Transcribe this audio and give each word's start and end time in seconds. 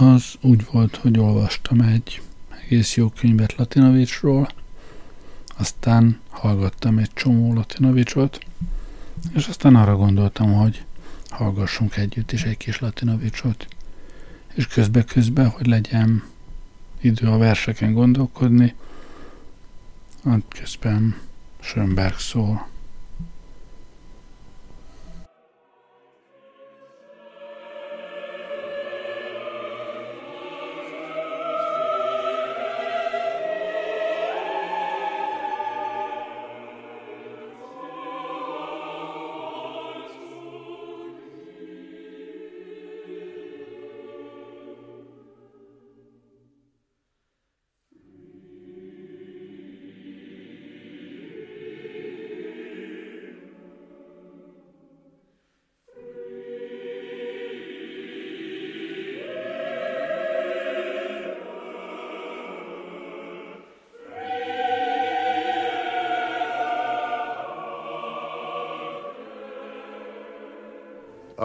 az 0.00 0.34
úgy 0.40 0.66
volt, 0.70 0.96
hogy 0.96 1.18
olvastam 1.18 1.80
egy 1.80 2.22
egész 2.62 2.96
jó 2.96 3.08
könyvet 3.08 3.56
Latinovicsról, 3.56 4.48
aztán 5.58 6.20
hallgattam 6.28 6.98
egy 6.98 7.10
csomó 7.14 7.54
Latinovicsot, 7.54 8.40
és 9.34 9.46
aztán 9.46 9.76
arra 9.76 9.96
gondoltam, 9.96 10.52
hogy 10.52 10.84
hallgassunk 11.28 11.96
együtt 11.96 12.32
is 12.32 12.42
egy 12.42 12.56
kis 12.56 12.78
Latinovicsot, 12.78 13.66
és 14.54 14.66
közbe-közbe, 14.66 15.44
hogy 15.44 15.66
legyen 15.66 16.22
idő 17.00 17.26
a 17.26 17.38
verseken 17.38 17.92
gondolkodni, 17.92 18.74
közben 20.48 21.20
Schönberg 21.60 22.18
szól. 22.18 22.69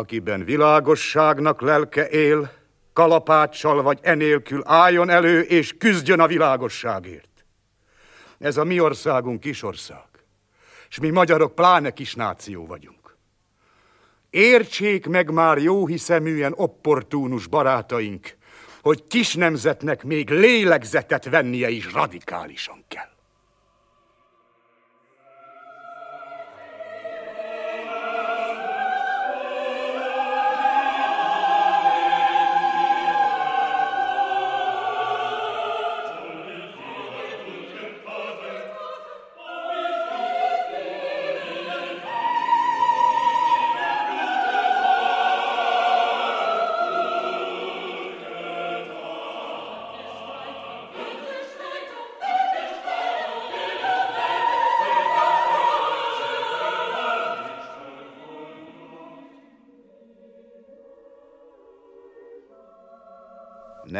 Akiben 0.05 0.43
világosságnak 0.43 1.61
lelke 1.61 2.09
él, 2.09 2.51
kalapáccsal 2.93 3.81
vagy 3.81 3.99
enélkül 4.01 4.61
álljon 4.65 5.09
elő 5.09 5.41
és 5.41 5.77
küzdjön 5.77 6.19
a 6.19 6.27
világosságért. 6.27 7.45
Ez 8.39 8.57
a 8.57 8.63
mi 8.63 8.79
országunk 8.79 9.39
kis 9.39 9.63
ország, 9.63 10.07
és 10.89 10.99
mi 10.99 11.09
magyarok 11.09 11.55
pláne 11.55 11.91
kis 11.91 12.15
náció 12.15 12.65
vagyunk. 12.65 13.17
Értsék 14.29 15.07
meg 15.07 15.31
már 15.31 15.57
jó 15.57 15.87
hiszeműen 15.87 16.53
opportúnus 16.55 17.47
barátaink, 17.47 18.37
hogy 18.81 19.07
kis 19.07 19.35
nemzetnek 19.35 20.03
még 20.03 20.29
lélegzetet 20.29 21.29
vennie 21.29 21.69
is 21.69 21.93
radikálisan 21.93 22.83
kell. 22.87 23.14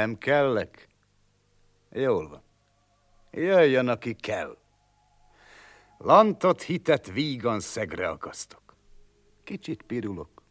Nem 0.06 0.18
kellek? 0.18 0.88
Jól 1.92 2.30
van. 2.30 2.44
Jöjjön, 3.32 3.88
aki 3.88 4.14
kell. 4.14 4.58
Lantot 5.98 6.62
hitet 6.62 7.12
vígan 7.12 7.60
szegre 7.60 8.10
akasztok. 8.10 8.76
Kicsit 9.44 9.82
pirulok. 9.82 10.44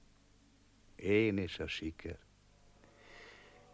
Én 0.97 1.39
és 1.39 1.59
a 1.59 1.67
siker. 1.67 2.19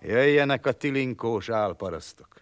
Jöjjenek 0.00 0.66
a 0.66 0.72
tilinkós 0.72 1.48
álparasztok. 1.48 2.40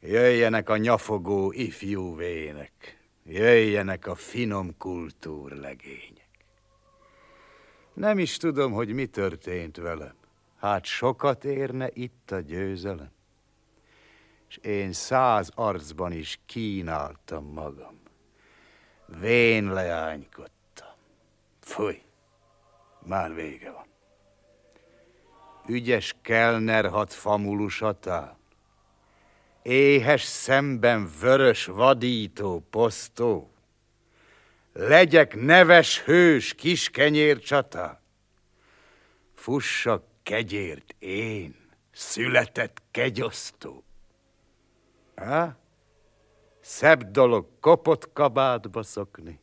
Jöjjenek 0.00 0.68
a 0.68 0.76
nyafogó 0.76 1.52
ifjú 1.52 2.16
vének. 2.16 3.04
Jöjjenek 3.24 4.06
a 4.06 4.14
finom 4.14 4.76
kultúr 4.76 5.52
legények. 5.52 6.28
Nem 7.94 8.18
is 8.18 8.36
tudom, 8.36 8.72
hogy 8.72 8.92
mi 8.92 9.06
történt 9.06 9.76
velem. 9.76 10.19
Hát 10.60 10.84
sokat 10.84 11.44
érne 11.44 11.88
itt 11.92 12.30
a 12.30 12.40
győzelem. 12.40 13.10
És 14.48 14.56
én 14.56 14.92
száz 14.92 15.50
arcban 15.54 16.12
is 16.12 16.40
kínáltam 16.46 17.44
magam. 17.44 18.00
Vén 19.06 19.72
leánykodtam. 19.72 20.94
Fúj, 21.60 22.02
már 23.06 23.34
vége 23.34 23.72
van. 23.72 23.86
Ügyes 25.66 26.14
kelner 26.22 26.88
hat 26.88 27.12
famulusatán, 27.12 28.36
éhes 29.62 30.22
szemben 30.22 31.10
vörös 31.20 31.64
vadító 31.64 32.66
posztó, 32.70 33.52
legyek 34.72 35.34
neves 35.40 36.00
hős 36.02 36.54
kis 36.54 36.90
kenyér 36.90 37.38
csatán, 37.38 37.98
fussak 39.34 40.09
kegyért 40.30 40.94
én, 40.98 41.54
született 41.92 42.82
kegyosztó. 42.90 43.84
Há? 45.14 45.56
Szebb 46.60 47.10
dolog 47.10 47.46
kopott 47.60 48.12
kabátba 48.12 48.82
szokni, 48.82 49.40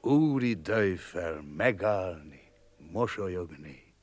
úri 0.00 0.54
döjfel 0.54 1.40
megállni, 1.56 2.52
mosolyogni, 2.76 3.94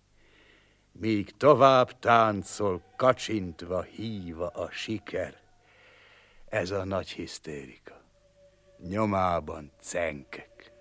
míg 0.91 1.37
tovább 1.37 1.99
táncol, 1.99 2.81
kacsintva, 2.95 3.81
híva 3.81 4.47
a 4.47 4.71
siker. 4.71 5.41
Ez 6.49 6.71
a 6.71 6.83
nagy 6.83 7.09
hisztérika. 7.09 8.01
Nyomában 8.77 9.71
cenkek. 9.79 10.71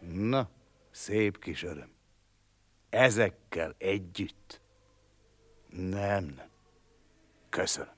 Na, 0.00 0.48
szép 0.90 1.38
kis 1.38 1.62
öröm 1.62 1.93
ezekkel 2.94 3.74
együtt? 3.78 4.60
Nem, 5.70 6.24
nem. 6.24 6.50
Köszönöm. 7.48 7.93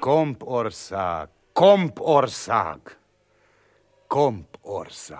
Kompország, 0.00 1.28
kompország, 1.52 2.78
kompország. 4.06 5.18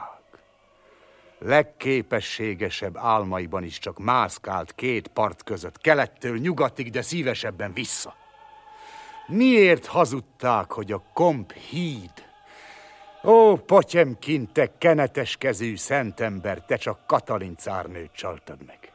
Legképességesebb 1.39 2.97
álmaiban 2.97 3.65
is 3.65 3.79
csak 3.79 3.99
mászkált 3.99 4.75
két 4.75 5.09
part 5.09 5.43
között, 5.43 5.79
kelettől 5.79 6.39
nyugatig, 6.39 6.91
de 6.91 7.03
szívesebben 7.03 7.73
vissza. 7.73 8.15
Miért 9.27 9.87
hazudták, 9.87 10.73
hogy 10.73 10.93
a 10.93 11.03
komp 11.13 11.53
híd? 11.53 12.13
Ó, 13.25 13.57
potyemkin, 13.57 14.53
te 14.53 14.79
kenetes 14.79 15.37
kezű 15.37 15.77
szentember, 15.77 16.65
te 16.65 16.77
csak 16.77 17.07
Katalin 17.07 17.57
cárnőt 17.57 18.13
csaltad 18.13 18.65
meg. 18.67 18.93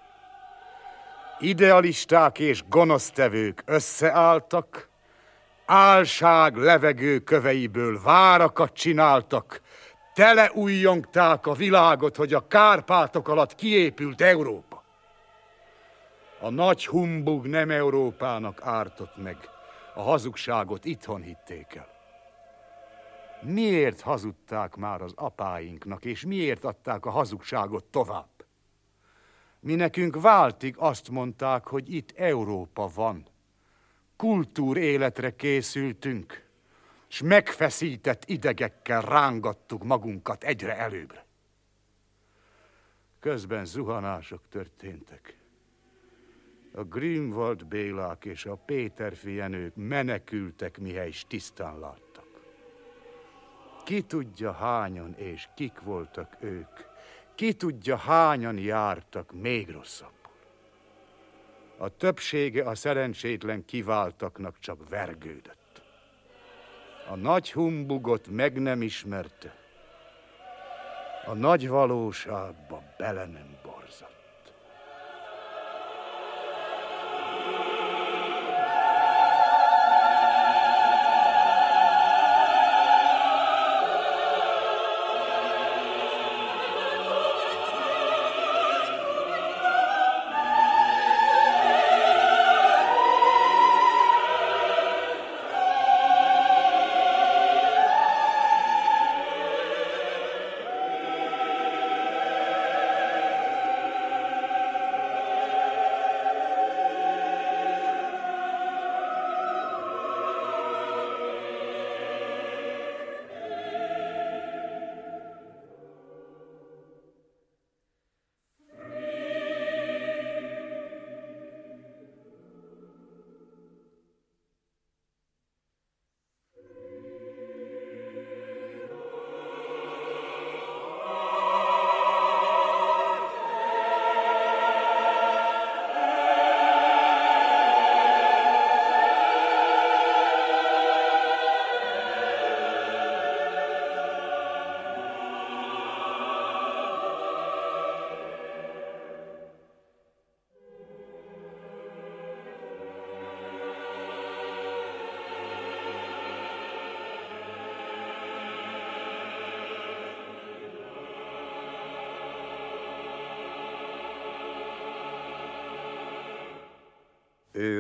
Idealisták 1.40 2.40
és 2.40 2.64
gonosztevők 2.70 3.64
összeálltak, 3.66 4.94
álság 5.66 6.56
levegő 6.56 7.20
köveiből 7.20 8.02
várakat 8.02 8.74
csináltak, 8.74 9.62
teleújjongták 10.14 11.48
a 11.48 11.54
világot, 11.54 12.16
hogy 12.16 12.34
a 12.34 12.48
Kárpátok 12.48 13.28
alatt 13.28 13.56
kiépült 13.56 14.22
Európa. 14.22 14.84
A 16.40 16.50
nagy 16.50 16.88
humbug 16.88 17.46
nem 17.46 17.70
Európának 17.70 18.62
ártott 18.64 19.18
meg, 19.18 19.38
a 19.94 20.02
hazugságot 20.02 20.86
itthon 20.86 21.22
hitték 21.22 21.76
el. 21.76 21.94
Miért 23.42 24.02
hazudták 24.02 24.76
már 24.76 25.02
az 25.02 25.14
apáinknak, 25.16 26.06
és 26.06 26.26
miért 26.26 26.64
adták 26.64 27.06
a 27.06 27.10
hazugságot 27.10 27.84
tovább? 27.86 28.30
Mi 29.60 29.76
nekünk 29.76 30.22
váltig 30.22 30.76
azt 30.78 31.10
mondták, 31.10 31.68
hogy 31.68 31.94
itt 31.94 32.12
Európa 32.18 32.90
van. 32.96 33.28
Kultúr 34.16 34.78
életre 34.78 35.36
készültünk, 35.36 36.46
s 37.08 37.22
megfeszített 37.22 38.24
idegekkel 38.26 39.02
rángattuk 39.02 39.84
magunkat 39.84 40.44
egyre 40.44 40.78
előbbre. 40.78 41.26
Közben 43.20 43.66
zuhanások 43.66 44.42
történtek. 44.50 45.38
A 46.74 46.84
Grimwald 46.84 47.66
Bélák 47.66 48.26
és 48.26 48.46
a 48.46 48.56
Péter 48.56 49.16
fienők 49.16 49.76
menekültek, 49.76 50.78
mihely 50.78 51.12
tisztán 51.28 51.80
láttak. 51.80 52.28
Ki 53.86 54.02
tudja 54.02 54.52
hányan 54.52 55.14
és 55.14 55.48
kik 55.56 55.82
voltak 55.82 56.38
ők, 56.40 56.80
ki 57.36 57.54
tudja 57.54 57.98
hányan 57.98 58.58
jártak 58.58 59.32
még 59.34 59.70
rosszabbul. 59.70 60.15
A 61.78 61.90
többsége 61.90 62.64
a 62.64 62.76
szerencsétlen 62.76 63.66
kiváltaknak 63.66 64.60
csak 64.60 64.90
vergődött. 64.90 65.82
A 67.10 67.16
nagy 67.16 67.52
humbugot 67.52 68.28
meg 68.28 68.62
nem 68.62 68.82
ismerte, 68.82 69.56
a 71.26 71.34
nagy 71.34 71.68
valóságba 71.68 72.84
bele 72.98 73.26
nem 73.26 73.55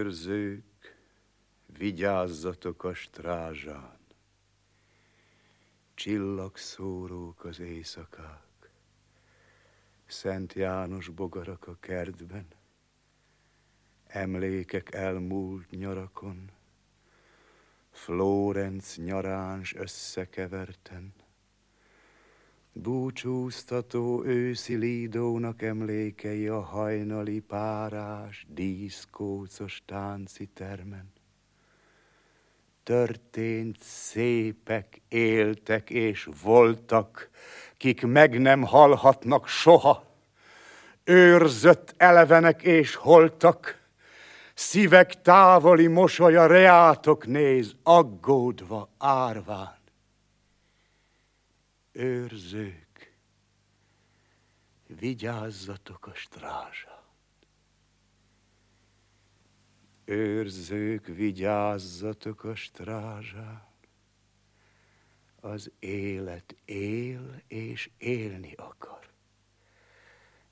Őrzők, 0.05 0.97
vigyázzatok 1.65 2.83
a 2.83 2.93
strázsán, 2.93 3.97
csillagszórók 5.93 7.43
az 7.43 7.59
éjszakák, 7.59 8.69
Szent 10.05 10.53
János 10.53 11.09
bogarak 11.09 11.67
a 11.67 11.77
kertben, 11.79 12.47
emlékek 14.07 14.93
elmúlt 14.93 15.69
nyarakon, 15.69 16.51
Flórenc 17.91 18.95
nyaráns 18.95 19.75
összekeverten, 19.75 21.13
Búcsúztató 22.85 24.23
őszi 24.25 24.75
lídónak 24.75 25.61
emlékei 25.61 26.47
a 26.47 26.61
hajnali 26.61 27.39
párás, 27.39 28.45
díszkócos 28.49 29.81
tánci 29.85 30.45
termen. 30.45 31.13
Történt 32.83 33.77
szépek, 33.81 35.01
éltek 35.07 35.89
és 35.89 36.29
voltak, 36.43 37.29
kik 37.77 38.05
meg 38.05 38.41
nem 38.41 38.63
halhatnak 38.63 39.47
soha. 39.47 40.03
Őrzött 41.03 41.93
elevenek 41.97 42.63
és 42.63 42.95
holtak, 42.95 43.79
szívek 44.53 45.21
távoli 45.21 45.87
mosolya 45.87 46.45
reátok 46.45 47.27
néz, 47.27 47.75
aggódva 47.83 48.89
árván 48.97 49.83
őrzők, 51.95 53.13
vigyázzatok 54.87 56.07
a 56.07 56.13
strázsán. 56.13 57.03
Őrzők, 60.05 61.05
vigyázzatok 61.05 62.43
a 62.43 62.55
strázsán. 62.55 63.63
Az 65.39 65.71
élet 65.79 66.55
él 66.65 67.41
és 67.47 67.89
élni 67.97 68.53
akar. 68.53 69.09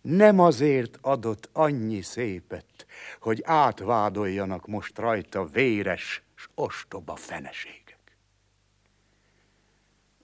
Nem 0.02 0.40
azért 0.40 0.98
adott 1.02 1.50
annyi 1.52 2.02
szépet, 2.02 2.86
hogy 3.20 3.42
átvádoljanak 3.44 4.68
most 4.68 4.98
rajta 4.98 5.46
véres 5.46 6.22
s 6.36 6.48
ostoba 6.56 7.16
feneség 7.16 7.83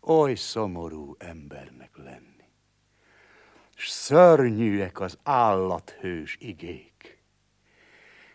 oly 0.01 0.35
szomorú 0.35 1.15
embernek 1.17 1.97
lenni. 1.97 2.29
S 3.75 3.89
szörnyűek 3.89 4.99
az 4.99 5.17
állathős 5.23 6.37
igék, 6.39 7.23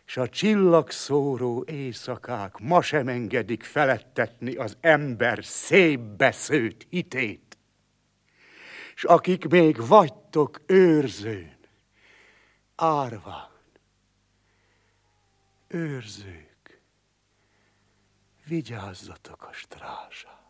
s 0.05 0.17
a 0.17 0.29
csillagszóró 0.29 1.65
éjszakák 1.67 2.59
ma 2.59 2.83
sem 2.83 3.09
engedik 3.09 3.63
felettetni 3.63 4.55
az 4.55 4.77
ember 4.81 5.45
szép 5.45 6.01
beszőt 6.01 6.87
hitét. 6.91 7.59
S 8.95 9.05
akik 9.05 9.49
még 9.49 9.87
vagytok 9.87 10.63
őrzőn, 10.67 11.59
árván, 12.75 13.51
őrzők, 15.69 16.81
vigyázzatok 18.47 19.43
a 19.43 19.53
strázsát. 19.53 20.44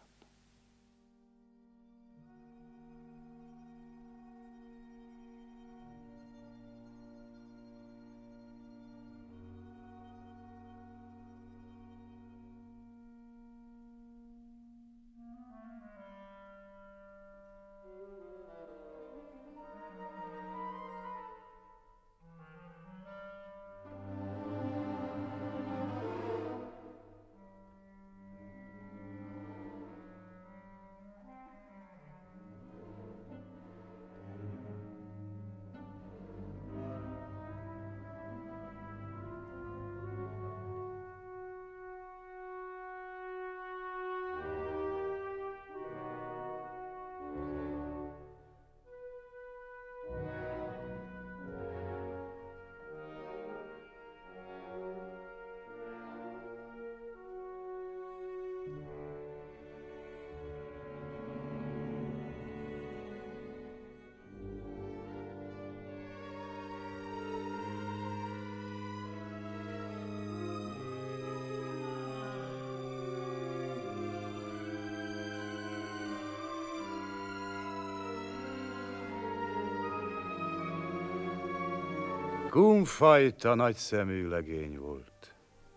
Gumfajta 82.55 83.55
nagyszemű 83.55 84.29
legény 84.29 84.79
volt, 84.79 85.35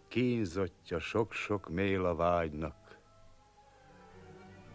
kínzottja 0.08 1.00
sok-sok 1.00 1.70
mél 1.70 2.06
a 2.06 2.16
vágynak. 2.16 2.98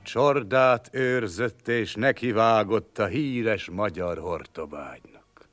Csordát 0.02 0.88
őrzött 0.92 1.68
és 1.68 1.94
nekivágott 1.94 2.98
a 2.98 3.06
híres 3.06 3.70
magyar 3.70 4.18
hortobágynak. 4.18 5.48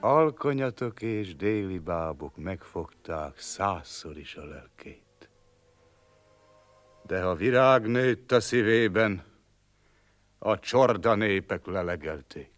Alkonyatok 0.00 1.02
és 1.02 1.36
déli 1.36 1.78
bábok 1.78 2.36
megfogták 2.36 3.38
százszor 3.38 4.18
is 4.18 4.34
a 4.36 4.44
lelkét. 4.44 5.30
De 7.06 7.22
ha 7.22 7.34
virág 7.34 7.86
nőtt 7.86 8.32
a 8.32 8.40
szívében, 8.40 9.24
a 10.38 10.58
csorda 10.58 11.14
népek 11.14 11.66
lelegelték. 11.66 12.51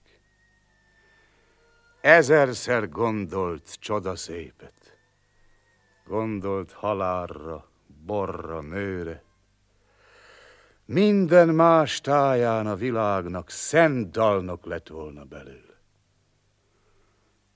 Ezerszer 2.04 2.88
gondolt 2.88 3.76
csodaszépet. 3.80 4.98
Gondolt 6.06 6.72
halálra, 6.72 7.68
borra, 8.06 8.60
nőre. 8.60 9.22
Minden 10.84 11.48
más 11.48 12.00
táján 12.00 12.66
a 12.66 12.74
világnak 12.74 13.50
szent 13.50 14.10
dalnok 14.10 14.64
lett 14.64 14.88
volna 14.88 15.24
belőle. 15.24 15.80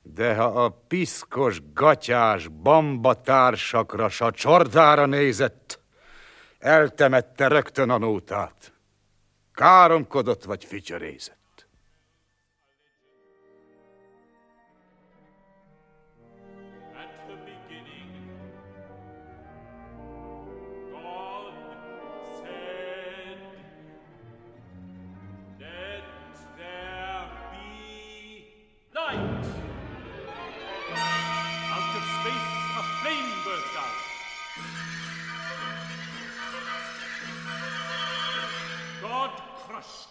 De 0.03 0.35
ha 0.35 0.65
a 0.65 0.69
piszkos, 0.69 1.61
gatyás 1.73 2.49
bamba 2.49 3.21
társakra, 3.21 4.09
s 4.09 4.21
a 4.21 4.31
csordára 4.31 5.07
nézett, 5.07 5.81
eltemette 6.59 7.49
rögtön 7.49 7.91
a 7.91 7.99
nótát. 7.99 8.73
Káromkodott 9.53 10.45
vagy 10.45 10.65
fütyörézett. 10.65 11.38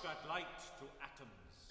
That 0.03 0.27
light 0.27 0.45
to 0.79 0.85
atoms. 1.05 1.67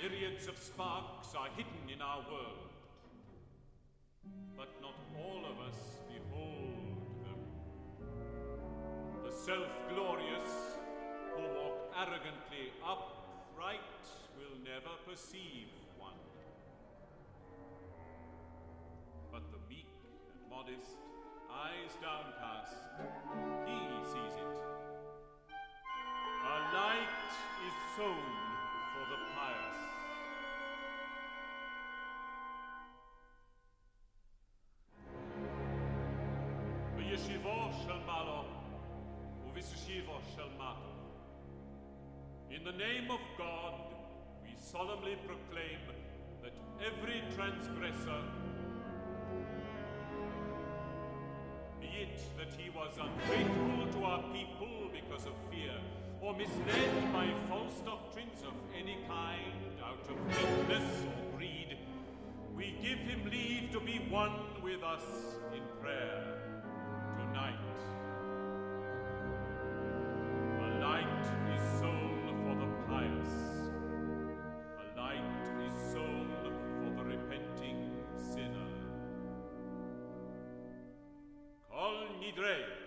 Myriads 0.00 0.46
of 0.46 0.56
sparks 0.58 1.34
are 1.36 1.48
hidden 1.56 1.90
in 1.92 2.00
our 2.00 2.20
world, 2.30 2.70
but 4.56 4.68
not 4.80 4.94
all 5.18 5.44
of 5.50 5.58
us 5.66 5.78
behold 6.06 7.24
them. 7.24 7.40
The 9.24 9.32
self-glorious 9.32 10.78
who 11.34 11.42
walk 11.42 11.78
arrogantly 11.98 12.72
upright 12.84 13.80
will 14.36 14.58
never 14.62 14.94
perceive 15.08 15.68
modest, 20.56 20.96
eyes 21.52 21.92
downcast, 22.00 22.76
he 23.66 23.78
sees 24.10 24.36
it. 24.44 24.56
A 26.52 26.56
light 26.76 27.32
is 27.66 27.76
sown 27.96 28.28
for 28.92 29.04
the 29.12 29.20
pious. 29.34 29.80
וישיבו 36.96 37.70
של 37.82 37.98
מעלו 38.06 38.44
ובשישיבו 39.46 40.18
של 40.36 40.48
מטו. 40.58 40.92
In 42.50 42.64
the 42.64 42.72
name 42.72 43.10
of 43.10 43.20
God, 43.36 43.74
we 44.42 44.52
solemnly 44.72 45.16
proclaim 45.26 45.80
that 46.42 46.54
every 46.88 47.20
transgressor 47.36 48.22
it 52.00 52.20
that 52.36 52.52
he 52.58 52.68
was 52.70 52.92
unfaithful 53.00 54.00
to 54.00 54.06
our 54.06 54.22
people 54.32 54.90
because 54.92 55.26
of 55.26 55.32
fear, 55.50 55.72
or 56.20 56.34
misled 56.36 57.12
by 57.12 57.28
false 57.48 57.80
doctrines 57.84 58.42
of 58.42 58.54
any 58.78 58.98
kind 59.08 59.56
out 59.82 60.04
of 60.08 60.16
weakness 60.26 60.88
or 61.04 61.36
greed, 61.36 61.78
we 62.56 62.74
give 62.82 62.98
him 62.98 63.30
leave 63.30 63.72
to 63.72 63.80
be 63.80 63.98
one 64.10 64.32
with 64.62 64.82
us 64.82 65.04
in 65.54 65.62
prayer 65.80 66.62
tonight. 67.18 67.95
Nidrei. 82.26 82.85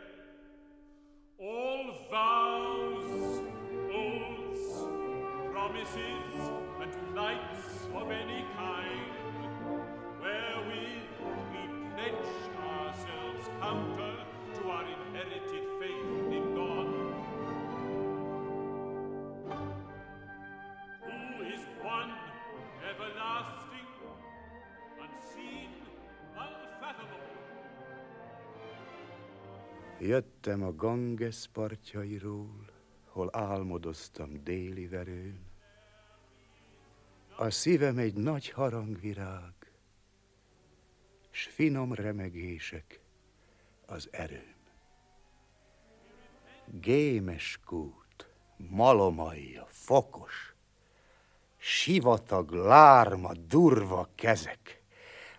Jöttem 30.01 30.63
a 30.63 30.75
Ganges 30.75 31.47
partjairól, 31.53 32.65
hol 33.05 33.29
álmodoztam 33.31 34.43
déli 34.43 34.87
verőn. 34.87 35.39
A 37.37 37.49
szívem 37.49 37.97
egy 37.97 38.13
nagy 38.13 38.49
harangvirág, 38.49 39.53
s 41.29 41.43
finom 41.45 41.93
remegések 41.93 42.99
az 43.85 44.07
erőm. 44.11 44.55
Gémes 46.65 47.59
kút, 47.65 48.29
malomaia, 48.57 49.65
fokos, 49.69 50.55
sivatag, 51.57 52.51
lárma, 52.51 53.33
durva 53.33 54.09
kezek, 54.15 54.83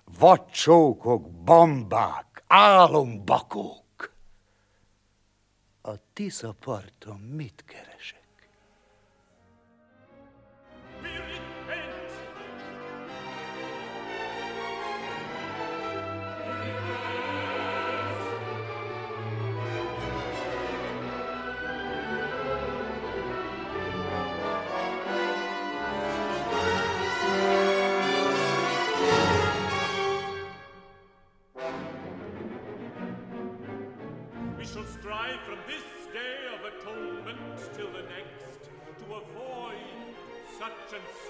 vadcsókok, 0.04 1.30
bambák, 1.30 2.44
álombakók. 2.46 3.89
A 5.82 5.98
Tisza 6.12 6.52
parton 6.52 7.20
mit 7.20 7.64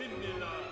similar. 0.00 0.69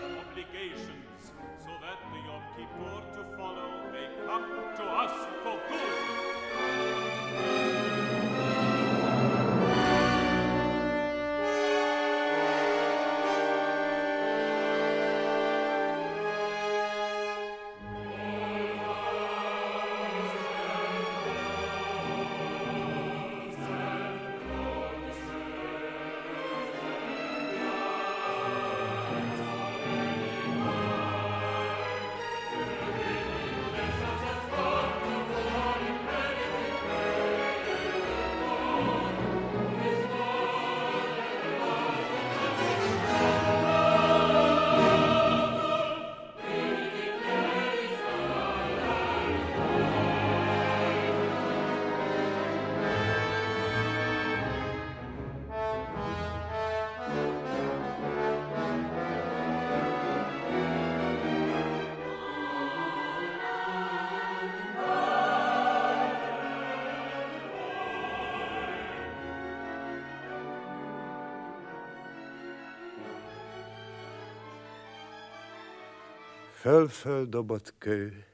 Föl-föl 76.68 77.26
dobott 77.26 77.74
kő, 77.78 78.24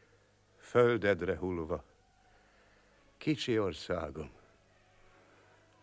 földedre 0.59 1.37
hullva. 1.37 1.85
Kicsi 3.17 3.59
országom, 3.59 4.31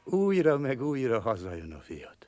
újra 0.03 0.57
meg 0.57 0.81
újra 0.81 1.19
hazajön 1.19 1.73
a 1.73 1.79
fiat. 1.79 2.27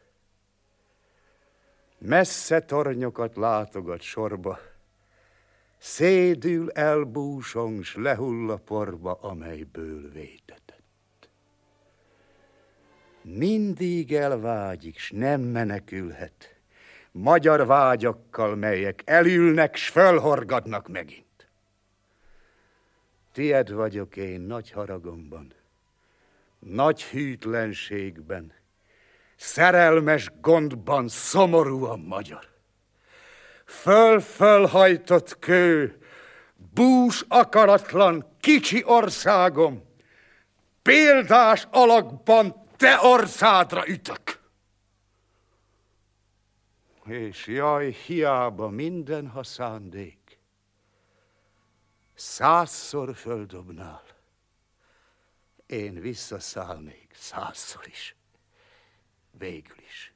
Messze 1.97 2.61
tornyokat 2.61 3.35
látogat 3.35 4.01
sorba, 4.01 4.59
szédül 5.77 6.71
elbúsong, 6.71 7.83
s 7.83 7.95
lehull 7.95 8.49
a 8.49 8.57
porba, 8.57 9.13
amelyből 9.13 10.11
vétetett. 10.11 11.29
Mindig 13.21 14.13
elvágyik, 14.13 14.97
s 14.97 15.11
nem 15.11 15.41
menekülhet, 15.41 16.52
magyar 17.13 17.65
vágyakkal, 17.65 18.55
melyek 18.55 19.01
elülnek, 19.05 19.75
s 19.75 19.89
fölhorgadnak 19.89 20.87
megint. 20.87 21.49
Tied 23.33 23.71
vagyok 23.71 24.15
én 24.15 24.41
nagy 24.41 24.71
haragomban, 24.71 25.53
nagy 26.59 27.03
hűtlenségben, 27.03 28.53
szerelmes 29.35 30.31
gondban 30.41 31.07
szomorúan 31.07 31.99
magyar. 31.99 32.51
Föl-fölhajtott 33.65 35.39
kő, 35.39 35.97
bús 36.73 37.25
akaratlan, 37.27 38.25
kicsi 38.39 38.83
országom, 38.85 39.83
példás 40.81 41.67
alakban 41.71 42.65
te 42.77 42.99
orszádra 43.01 43.87
ütök. 43.87 44.42
És 47.05 47.47
jaj, 47.47 47.91
hiába 47.91 48.69
minden, 48.69 49.27
ha 49.27 49.43
szándék. 49.43 50.39
Százszor 52.13 53.15
földobnál, 53.15 54.03
én 55.65 55.93
visszaszállnék 55.93 57.13
százszor 57.15 57.87
is, 57.87 58.15
végül 59.31 59.77
is. 59.79 60.12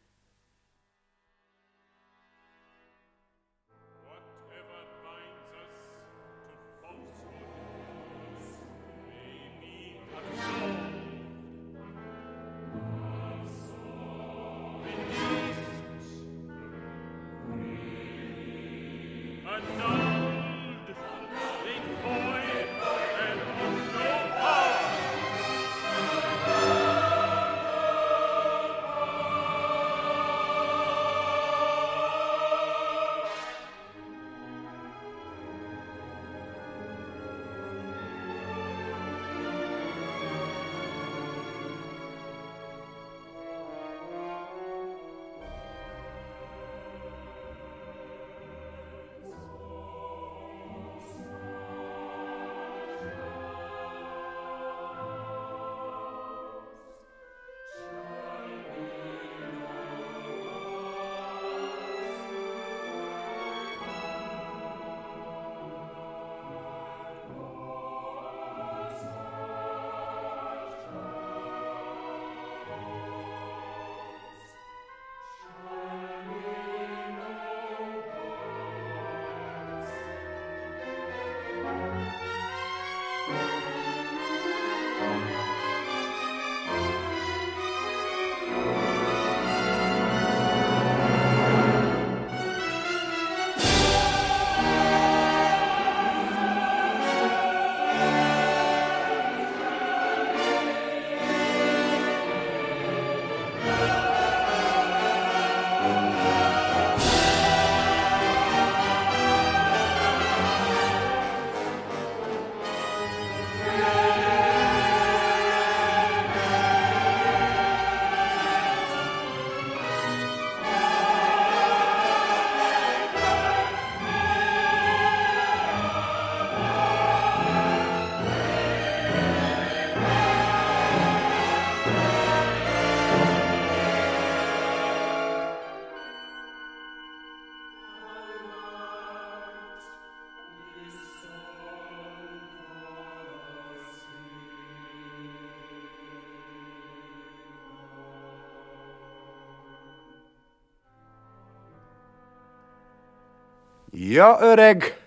Ja, 154.10 154.38
öreg, 154.42 154.98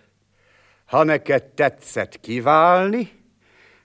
ha 0.87 1.03
neked 1.03 1.43
tetszett 1.43 2.21
kiválni, 2.21 3.13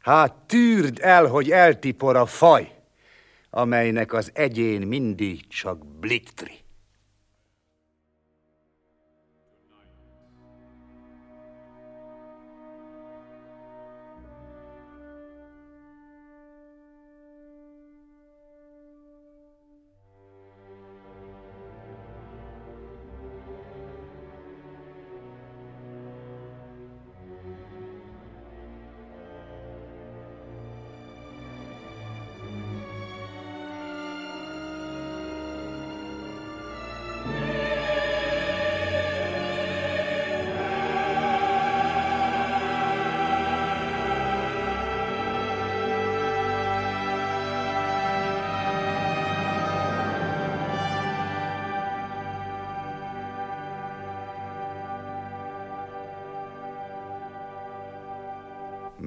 hát 0.02 0.34
tűrd 0.34 1.00
el, 1.02 1.26
hogy 1.26 1.52
eltipor 1.52 2.16
a 2.16 2.26
faj, 2.26 2.72
amelynek 3.50 4.14
az 4.14 4.32
egyén 4.34 4.82
mindig 4.82 5.48
csak 5.48 5.86
bliktri. 5.86 6.65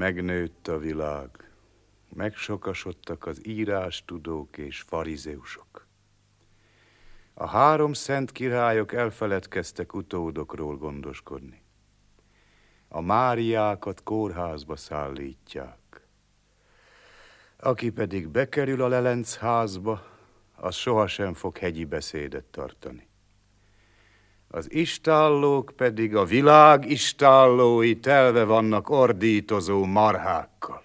Megnőtt 0.09 0.68
a 0.68 0.79
világ, 0.79 1.51
megsokasodtak 2.14 3.27
az 3.27 3.47
írástudók 3.47 4.59
és 4.59 4.81
farizeusok. 4.81 5.87
A 7.35 7.47
három 7.47 7.92
szent 7.92 8.33
királyok 8.33 8.92
elfeledkeztek 8.92 9.94
utódokról 9.94 10.77
gondoskodni. 10.77 11.62
A 12.88 13.01
Máriákat 13.01 14.03
kórházba 14.03 14.77
szállítják. 14.77 16.07
Aki 17.57 17.90
pedig 17.90 18.29
bekerül 18.29 18.83
a 18.83 18.88
Lelenc 18.88 19.37
házba, 19.37 20.07
az 20.57 20.75
sohasem 20.75 21.35
fog 21.35 21.59
hegyi 21.59 21.85
beszédet 21.85 22.44
tartani. 22.44 23.08
Az 24.49 24.73
istállók 24.73 25.73
pedig 25.77 26.17
a 26.17 26.25
világ 26.25 26.91
istállói 26.91 27.97
telve 28.01 28.45
vannak 28.45 28.91
ordítozó 28.91 29.85
marhákkal. 29.85 30.83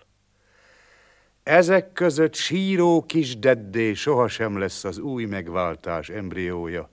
Ezek 1.44 1.94
között 1.94 2.36
síró 2.36 3.06
kis 3.06 3.38
deddé 3.38 3.94
sohasem 3.94 4.58
lesz 4.58 4.84
az 4.84 4.98
új 4.98 5.26
megváltás 5.26 6.10
embriója, 6.10 6.90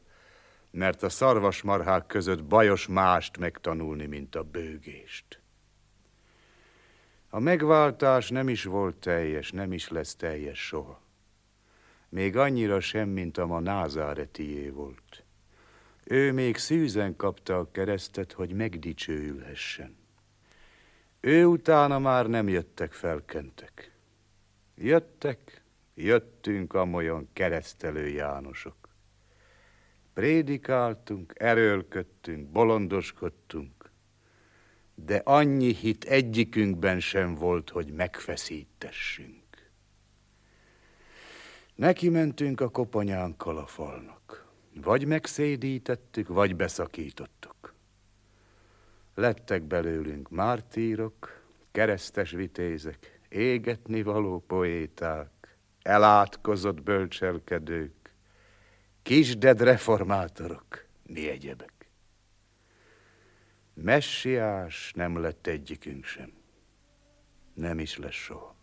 mert 0.70 1.02
a 1.02 1.08
szarvasmarhák 1.08 2.06
között 2.06 2.44
bajos 2.44 2.86
mást 2.86 3.38
megtanulni, 3.38 4.06
mint 4.06 4.34
a 4.34 4.42
bőgést. 4.42 5.40
A 7.30 7.38
megváltás 7.38 8.28
nem 8.28 8.48
is 8.48 8.64
volt 8.64 8.96
teljes, 8.96 9.50
nem 9.50 9.72
is 9.72 9.88
lesz 9.88 10.14
teljes 10.16 10.66
soha. 10.66 11.00
Még 12.08 12.36
annyira 12.36 12.80
sem, 12.80 13.08
mint 13.08 13.38
a 13.38 13.46
ma 13.46 13.60
názáretié 13.60 14.68
volt. 14.68 15.24
Ő 16.10 16.32
még 16.32 16.56
szűzen 16.56 17.16
kapta 17.16 17.58
a 17.58 17.70
keresztet, 17.70 18.32
hogy 18.32 18.52
megdicsőülhessen. 18.52 19.96
Ő 21.20 21.44
utána 21.44 21.98
már 21.98 22.26
nem 22.26 22.48
jöttek 22.48 22.92
felkentek. 22.92 23.96
Jöttek, 24.76 25.62
jöttünk 25.94 26.74
amolyan 26.74 27.28
keresztelő 27.32 28.08
Jánosok. 28.08 28.88
Prédikáltunk, 30.14 31.32
erőlködtünk, 31.36 32.48
bolondoskodtunk, 32.50 33.90
de 34.94 35.16
annyi 35.16 35.74
hit 35.74 36.04
egyikünkben 36.04 37.00
sem 37.00 37.34
volt, 37.34 37.70
hogy 37.70 37.92
megfeszítessünk. 37.92 39.70
Neki 41.74 42.08
mentünk 42.08 42.60
a 42.60 42.68
koponyánkkal 42.68 43.56
a 43.56 43.66
falnak. 43.66 44.19
Vagy 44.74 45.06
megszédítettük, 45.06 46.28
vagy 46.28 46.56
beszakítottuk. 46.56 47.74
Lettek 49.14 49.62
belőlünk 49.62 50.30
mártírok, 50.30 51.42
keresztes 51.70 52.30
vitézek, 52.30 53.20
égetni 53.28 54.02
való 54.02 54.38
poéták, 54.38 55.56
elátkozott 55.82 56.82
bölcselkedők, 56.82 58.14
kisded 59.02 59.60
reformátorok, 59.60 60.86
mi 61.02 61.28
egyebek. 61.28 61.90
Messiás 63.74 64.92
nem 64.94 65.20
lett 65.20 65.46
egyikünk 65.46 66.04
sem. 66.04 66.32
Nem 67.54 67.78
is 67.78 67.96
lesz 67.96 68.12
soha. 68.12 68.59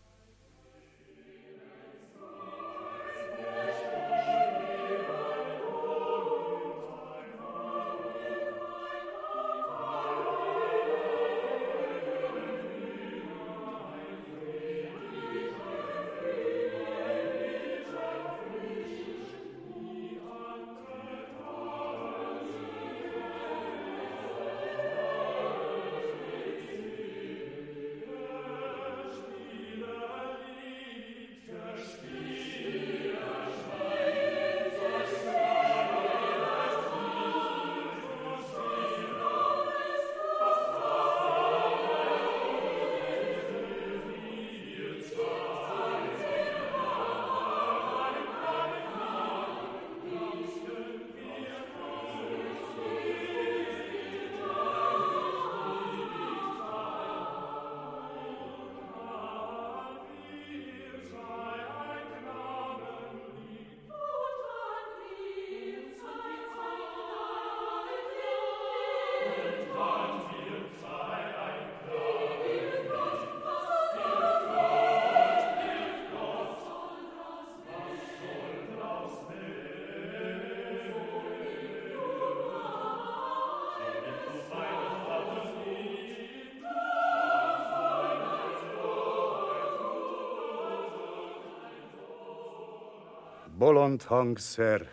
Bolond 93.68 94.02
hangszer, 94.02 94.88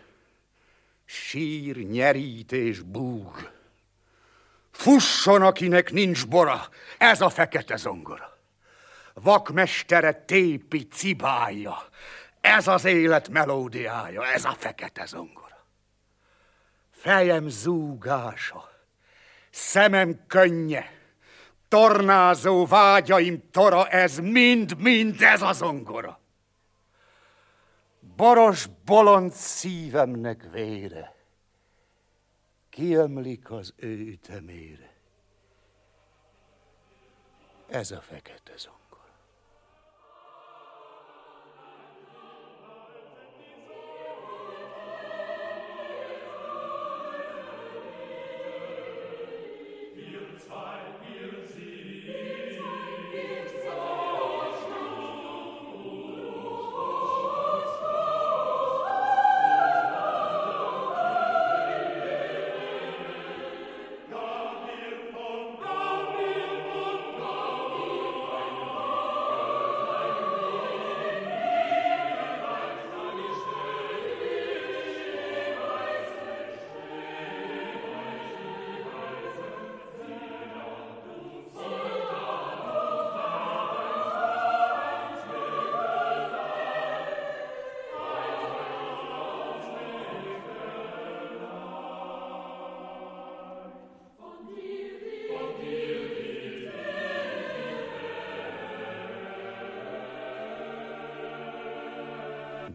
sír, 1.04 1.76
nyerít 1.76 2.52
és 2.52 2.80
búg. 2.80 3.50
Fusson, 4.70 5.42
akinek 5.42 5.92
nincs 5.92 6.26
bora, 6.26 6.68
ez 6.98 7.20
a 7.20 7.28
fekete 7.28 7.76
zongora. 7.76 8.38
Vakmestere 9.14 10.12
tépi 10.12 10.88
cibája, 10.88 11.88
ez 12.40 12.68
az 12.68 12.84
élet 12.84 13.28
melódiája, 13.28 14.26
ez 14.26 14.44
a 14.44 14.54
fekete 14.58 15.06
zongora. 15.06 15.66
Fejem 16.90 17.48
zúgása, 17.48 18.70
szemem 19.50 20.26
könnye, 20.26 20.92
tornázó 21.68 22.66
vágyaim 22.66 23.50
tora, 23.50 23.88
ez 23.88 24.18
mind-mind 24.18 25.22
ez 25.22 25.42
a 25.42 25.52
zongora 25.52 26.24
boros 28.16 28.66
bolond 28.84 29.32
szívemnek 29.32 30.50
vére. 30.50 31.14
kiömlik 32.68 33.50
az 33.50 33.72
ő 33.76 34.06
ütemére. 34.06 34.94
Ez 37.68 37.90
a 37.90 38.00
fekete 38.00 38.56
zong. 38.56 38.85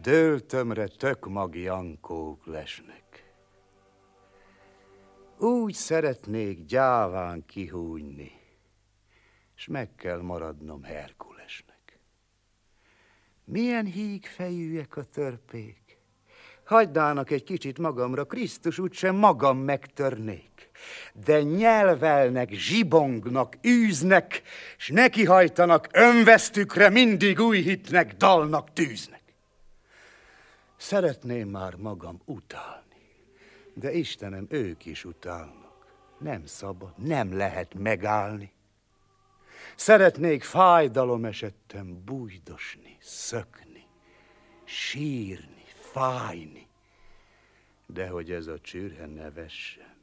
Dőltömre 0.02 0.86
tök 0.86 1.28
magjankók 1.28 2.46
lesnek. 2.46 3.34
Úgy 5.38 5.74
szeretnék 5.74 6.64
gyáván 6.64 7.44
kihújni, 7.46 8.32
s 9.54 9.66
meg 9.66 9.94
kell 9.94 10.20
maradnom 10.20 10.82
Herkulesnek. 10.82 11.98
Milyen 13.44 13.84
híg 13.84 14.26
fejűek 14.26 14.96
a 14.96 15.04
törpék, 15.04 15.98
hagydának 16.64 17.30
egy 17.30 17.44
kicsit 17.44 17.78
magamra, 17.78 18.24
Krisztus 18.24 18.78
úgysem 18.78 19.16
magam 19.16 19.58
megtörnék. 19.58 20.70
De 21.12 21.42
nyelvelnek, 21.42 22.52
zsibongnak, 22.52 23.56
űznek, 23.66 24.42
s 24.76 24.88
nekihajtanak 24.88 25.88
önvesztükre 25.92 26.88
mindig 26.88 27.40
új 27.40 27.58
hitnek, 27.58 28.16
dalnak, 28.16 28.72
tűznek. 28.72 29.21
Szeretném 30.82 31.48
már 31.48 31.74
magam 31.74 32.20
utálni, 32.24 33.14
de 33.74 33.92
Istenem, 33.92 34.46
ők 34.48 34.86
is 34.86 35.04
utálnak. 35.04 35.86
Nem 36.18 36.46
szabad, 36.46 36.92
nem 36.96 37.36
lehet 37.36 37.74
megállni. 37.74 38.52
Szeretnék 39.76 40.42
fájdalom 40.42 41.24
esettem 41.24 42.04
bújdosni, 42.04 42.96
szökni, 43.00 43.86
sírni, 44.64 45.64
fájni, 45.92 46.66
de 47.86 48.08
hogy 48.08 48.30
ez 48.30 48.46
a 48.46 48.60
csürhe 48.60 49.06
ne 49.06 49.30
vessen. 49.30 49.96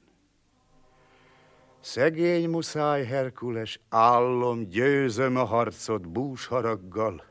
Szegény 1.79 2.49
muszáj 2.49 3.05
Herkules, 3.05 3.79
állom, 3.89 4.69
győzöm 4.69 5.35
a 5.35 5.45
harcot 5.45 6.09
búsharaggal, 6.09 7.28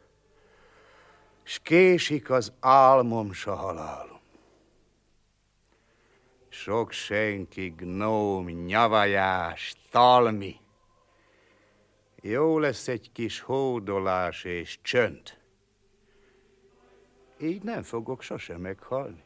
s 1.49 1.59
késik 1.59 2.31
az 2.31 2.53
álmom 2.61 3.33
s 3.33 3.47
a 3.47 3.55
halálom. 3.55 4.21
Sok 6.49 6.93
senki, 6.93 7.69
gnóm, 7.69 8.49
nyavajás, 8.49 9.75
talmi. 9.91 10.57
Jó 12.23 12.59
lesz 12.59 12.89
egy 12.89 13.13
kis 13.13 13.41
hódolás 13.41 14.45
és 14.45 14.79
csönd. 14.83 15.39
Így 17.41 17.63
nem 17.63 17.83
fogok 17.83 18.23
sosem 18.23 18.61
meghalni. 18.61 19.25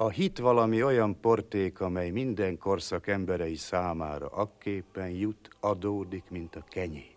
A 0.00 0.08
hit 0.08 0.38
valami 0.38 0.82
olyan 0.82 1.20
porték, 1.20 1.80
amely 1.80 2.10
minden 2.10 2.58
korszak 2.58 3.06
emberei 3.06 3.54
számára 3.54 4.26
akképpen 4.26 5.10
jut, 5.10 5.48
adódik, 5.60 6.24
mint 6.28 6.56
a 6.56 6.64
kenyér. 6.70 7.16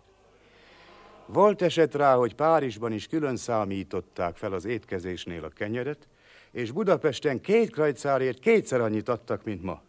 Volt 1.26 1.62
eset 1.62 1.94
rá, 1.94 2.14
hogy 2.14 2.34
Párizsban 2.34 2.92
is 2.92 3.06
külön 3.06 3.36
számították 3.36 4.36
fel 4.36 4.52
az 4.52 4.64
étkezésnél 4.64 5.44
a 5.44 5.48
kenyeret, 5.48 6.08
és 6.50 6.70
Budapesten 6.70 7.40
két 7.40 7.70
krajcárért 7.70 8.38
kétszer 8.38 8.80
annyit 8.80 9.08
adtak, 9.08 9.44
mint 9.44 9.62
ma. 9.62 9.82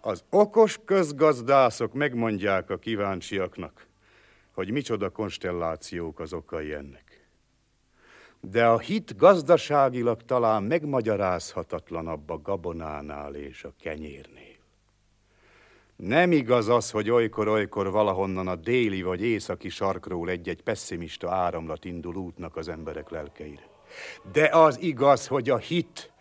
Az 0.00 0.24
okos 0.30 0.80
közgazdászok 0.84 1.92
megmondják 1.92 2.70
a 2.70 2.78
kíváncsiaknak, 2.78 3.86
hogy 4.52 4.70
micsoda 4.70 5.10
konstellációk 5.10 6.20
az 6.20 6.32
okai 6.32 6.72
ennek 6.72 7.11
de 8.50 8.66
a 8.66 8.78
hit 8.78 9.16
gazdaságilag 9.16 10.22
talán 10.22 10.62
megmagyarázhatatlanabb 10.62 12.30
a 12.30 12.40
gabonánál 12.40 13.34
és 13.34 13.64
a 13.64 13.72
kenyérnél. 13.80 14.56
Nem 15.96 16.32
igaz 16.32 16.68
az, 16.68 16.90
hogy 16.90 17.10
olykor-olykor 17.10 17.90
valahonnan 17.90 18.48
a 18.48 18.56
déli 18.56 19.02
vagy 19.02 19.22
északi 19.22 19.68
sarkról 19.68 20.28
egy-egy 20.28 20.62
pessimista 20.62 21.30
áramlat 21.30 21.84
indul 21.84 22.16
útnak 22.16 22.56
az 22.56 22.68
emberek 22.68 23.10
lelkeire. 23.10 23.68
De 24.32 24.48
az 24.48 24.80
igaz, 24.80 25.26
hogy 25.26 25.50
a 25.50 25.58
hit 25.58 26.12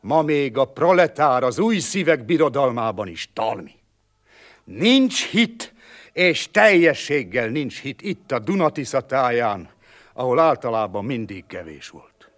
ma 0.00 0.22
még 0.22 0.56
a 0.56 0.64
proletár 0.64 1.42
az 1.42 1.58
új 1.58 1.78
szívek 1.78 2.24
birodalmában 2.24 3.08
is 3.08 3.30
talmi. 3.32 3.72
Nincs 4.64 5.26
hit, 5.30 5.74
és 6.12 6.50
teljességgel 6.50 7.48
nincs 7.48 7.80
hit 7.80 8.02
itt 8.02 8.32
a 8.32 8.38
Dunatisza 8.38 9.00
táján, 9.00 9.76
ahol 10.18 10.38
általában 10.38 11.04
mindig 11.04 11.46
kevés 11.46 11.88
volt. 11.88 12.30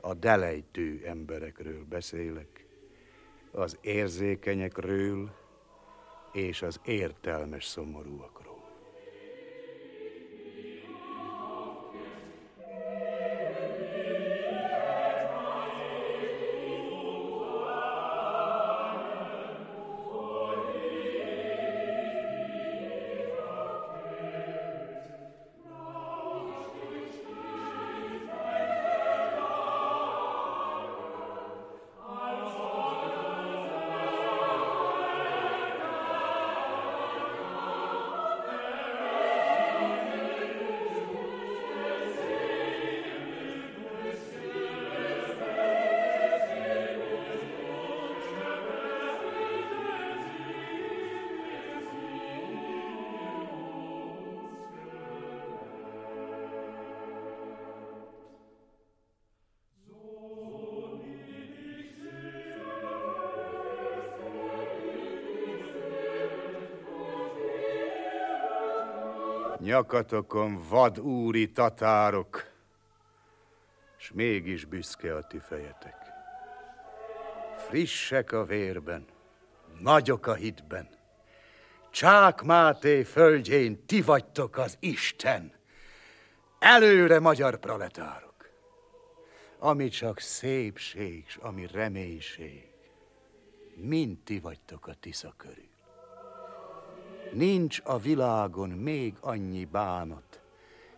A 0.00 0.14
delejtő 0.14 1.02
emberekről 1.06 1.84
beszélek, 1.88 2.66
az 3.52 3.78
érzékenyekről 3.80 5.30
és 6.32 6.62
az 6.62 6.80
értelmes 6.84 7.64
szomorúakról. 7.64 8.35
Nyakatokon 69.66 70.68
vad 70.68 70.98
úri 70.98 71.50
tatárok, 71.50 72.50
s 73.96 74.10
mégis 74.12 74.64
büszke 74.64 75.16
a 75.16 75.22
ti 75.22 75.38
fejetek. 75.38 75.96
Frissek 77.56 78.32
a 78.32 78.44
vérben, 78.44 79.04
nagyok 79.80 80.26
a 80.26 80.34
hitben. 80.34 80.88
Csák 81.90 82.42
Máté 82.42 83.02
földjén 83.02 83.86
ti 83.86 84.02
vagytok 84.02 84.56
az 84.56 84.76
Isten. 84.80 85.52
Előre 86.58 87.20
magyar 87.20 87.58
proletárok. 87.58 88.50
Ami 89.58 89.88
csak 89.88 90.18
szépség, 90.18 91.28
s 91.28 91.36
ami 91.36 91.66
remélység. 91.66 92.68
Mind 93.74 94.18
ti 94.18 94.40
vagytok 94.40 94.86
a 94.86 94.94
Tisza 94.94 95.34
körül. 95.36 95.65
Nincs 97.36 97.80
a 97.84 97.98
világon 97.98 98.68
még 98.68 99.14
annyi 99.20 99.64
bánat, 99.64 100.40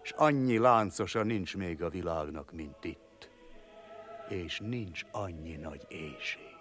és 0.03 0.11
annyi 0.16 0.59
láncosa 0.59 1.22
nincs 1.22 1.57
még 1.57 1.83
a 1.83 1.88
világnak, 1.88 2.53
mint 2.53 2.85
itt. 2.85 3.31
És 4.29 4.61
nincs 4.64 5.03
annyi 5.11 5.57
nagy 5.57 5.87
éjség. 5.88 6.57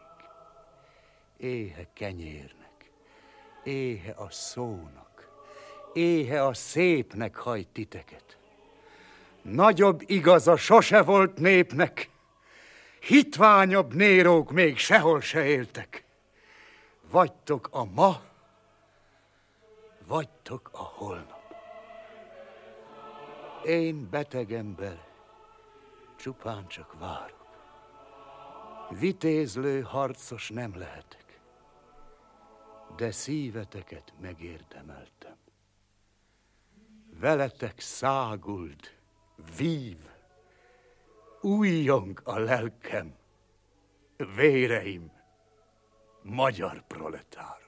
Éhe 1.37 1.87
kenyérnek, 1.93 2.91
éhe 3.63 4.11
a 4.11 4.29
szónak, 4.29 5.29
éhe 5.93 6.45
a 6.45 6.53
szépnek 6.53 7.35
hajt 7.35 7.67
titeket. 7.67 8.37
Nagyobb 9.41 10.01
igaza 10.05 10.55
sose 10.55 11.01
volt 11.01 11.39
népnek, 11.39 12.09
hitványabb 12.99 13.93
nérók 13.93 14.51
még 14.51 14.77
sehol 14.77 15.21
se 15.21 15.45
éltek. 15.45 16.03
Vagytok 17.09 17.67
a 17.71 17.85
ma, 17.85 18.26
vagytok 20.07 20.69
a 20.73 20.83
holnap. 20.83 21.55
Én 23.65 24.09
beteg 24.09 24.53
ember, 24.53 25.07
csupán 26.15 26.67
csak 26.67 26.99
várok. 26.99 27.45
Vitézlő 28.89 29.81
harcos 29.81 30.49
nem 30.49 30.77
lehetek, 30.77 31.39
de 32.95 33.11
szíveteket 33.11 34.13
megérdemeltem. 34.19 35.35
Veletek 37.19 37.79
száguld, 37.79 38.95
vív, 39.57 39.97
újjong 41.41 42.21
a 42.23 42.39
lelkem, 42.39 43.15
véreim, 44.35 45.11
magyar 46.21 46.83
proletár. 46.87 47.66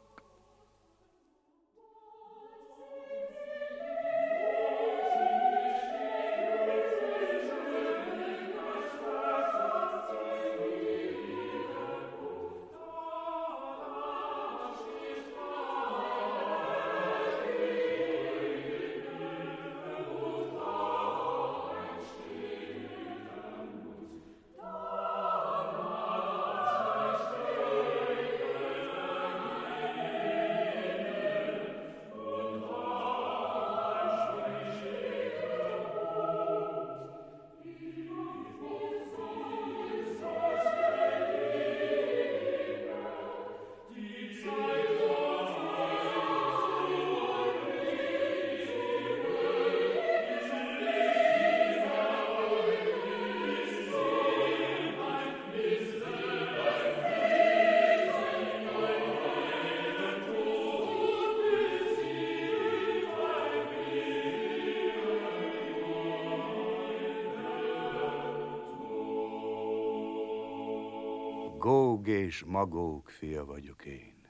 És 72.30 72.44
magók 72.44 73.10
fia 73.10 73.46
vagyok 73.46 73.86
én. 73.86 74.27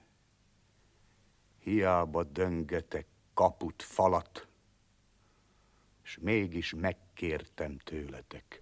Hiába 1.58 2.24
döngetek 2.24 3.08
kaput, 3.34 3.82
falat, 3.82 4.47
és 6.04 6.18
mégis 6.22 6.74
megkértem 6.74 7.78
tőletek. 7.78 8.62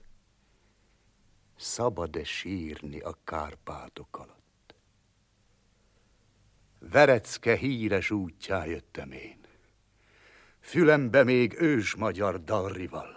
Szabad-e 1.55 2.23
sírni 2.23 2.99
a 2.99 3.17
Kárpátok 3.23 4.17
alatt? 4.17 4.75
Verecke 6.79 7.55
híres 7.55 8.11
útjá 8.11 8.65
jöttem 8.65 9.11
én. 9.11 9.39
Fülembe 10.59 11.23
még 11.23 11.53
ős 11.53 11.95
magyar 11.95 12.43
dalrival. 12.43 13.16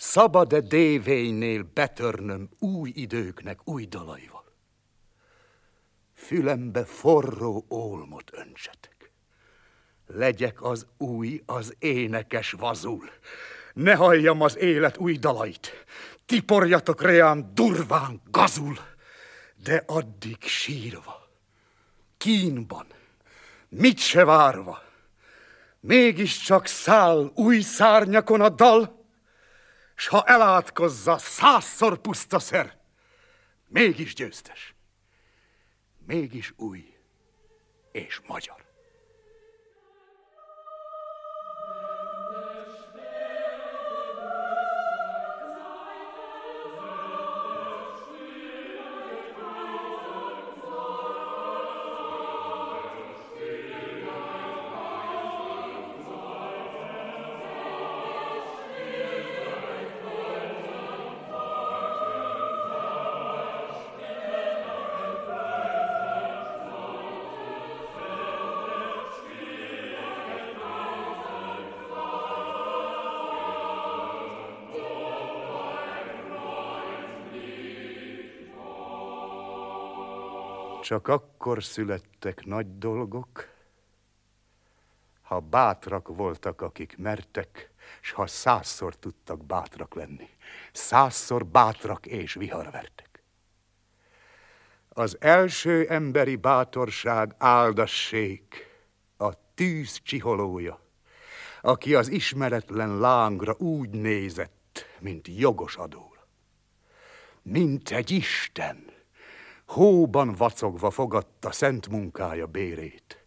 Szabad-e 0.00 0.60
dévénynél 0.60 1.62
betörnöm 1.74 2.48
új 2.58 2.92
időknek 2.94 3.68
új 3.68 3.84
dalaival? 3.84 4.44
Fülembe 6.14 6.84
forró 6.84 7.64
olmot 7.68 8.30
öntsetek. 8.32 9.12
Legyek 10.06 10.62
az 10.62 10.86
új, 10.98 11.42
az 11.46 11.74
énekes 11.78 12.52
vazul. 12.52 13.10
Ne 13.72 13.94
halljam 13.94 14.40
az 14.40 14.56
élet 14.56 14.98
új 14.98 15.16
dalait. 15.16 15.72
Tiporjatok 16.26 17.02
reám 17.02 17.50
durván, 17.54 18.20
gazul. 18.30 18.78
De 19.64 19.82
addig 19.86 20.42
sírva, 20.42 21.28
kínban, 22.16 22.86
mit 23.68 23.98
se 23.98 24.24
várva, 24.24 24.82
mégiscsak 25.80 26.66
száll 26.66 27.30
új 27.34 27.60
szárnyakon 27.60 28.40
a 28.40 28.48
dal, 28.48 28.97
s 29.98 30.06
ha 30.06 30.24
elátkozza 30.24 31.18
százszor 31.18 31.98
puszta 31.98 32.38
szer, 32.38 32.78
mégis 33.66 34.14
győztes, 34.14 34.74
mégis 36.06 36.52
új 36.56 36.96
és 37.92 38.20
magyar. 38.26 38.67
Csak 80.88 81.08
akkor 81.08 81.64
születtek 81.64 82.44
nagy 82.44 82.78
dolgok, 82.78 83.48
ha 85.22 85.40
bátrak 85.40 86.16
voltak, 86.16 86.60
akik 86.60 86.96
mertek, 86.96 87.70
s 88.00 88.10
ha 88.10 88.26
százszor 88.26 88.96
tudtak 88.96 89.44
bátrak 89.44 89.94
lenni. 89.94 90.28
Százszor 90.72 91.46
bátrak 91.46 92.06
és 92.06 92.34
viharvertek. 92.34 93.22
Az 94.88 95.16
első 95.20 95.86
emberi 95.88 96.36
bátorság 96.36 97.34
áldassék, 97.38 98.66
a 99.16 99.54
tűz 99.54 100.00
csiholója, 100.02 100.80
aki 101.60 101.94
az 101.94 102.08
ismeretlen 102.08 102.98
lángra 102.98 103.54
úgy 103.58 103.90
nézett, 103.90 104.84
mint 105.00 105.28
jogos 105.28 105.76
adóra. 105.76 106.26
Mint 107.42 107.90
egy 107.90 108.10
Isten, 108.10 108.96
hóban 109.68 110.32
vacogva 110.32 110.90
fogadta 110.90 111.52
szent 111.52 111.88
munkája 111.88 112.46
bérét. 112.46 113.24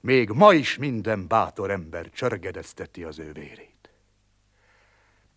Még 0.00 0.30
ma 0.30 0.52
is 0.52 0.76
minden 0.76 1.28
bátor 1.28 1.70
ember 1.70 2.10
csörgedezteti 2.10 3.04
az 3.04 3.18
ő 3.18 3.32
vérét. 3.32 3.90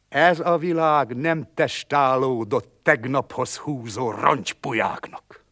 Ez 0.09 0.39
a 0.39 0.57
világ 0.57 1.15
nem 1.15 1.53
testálódott 1.53 2.79
tegnaphoz 2.83 3.57
húzó 3.57 4.11
rancspujáknak. 4.11 5.43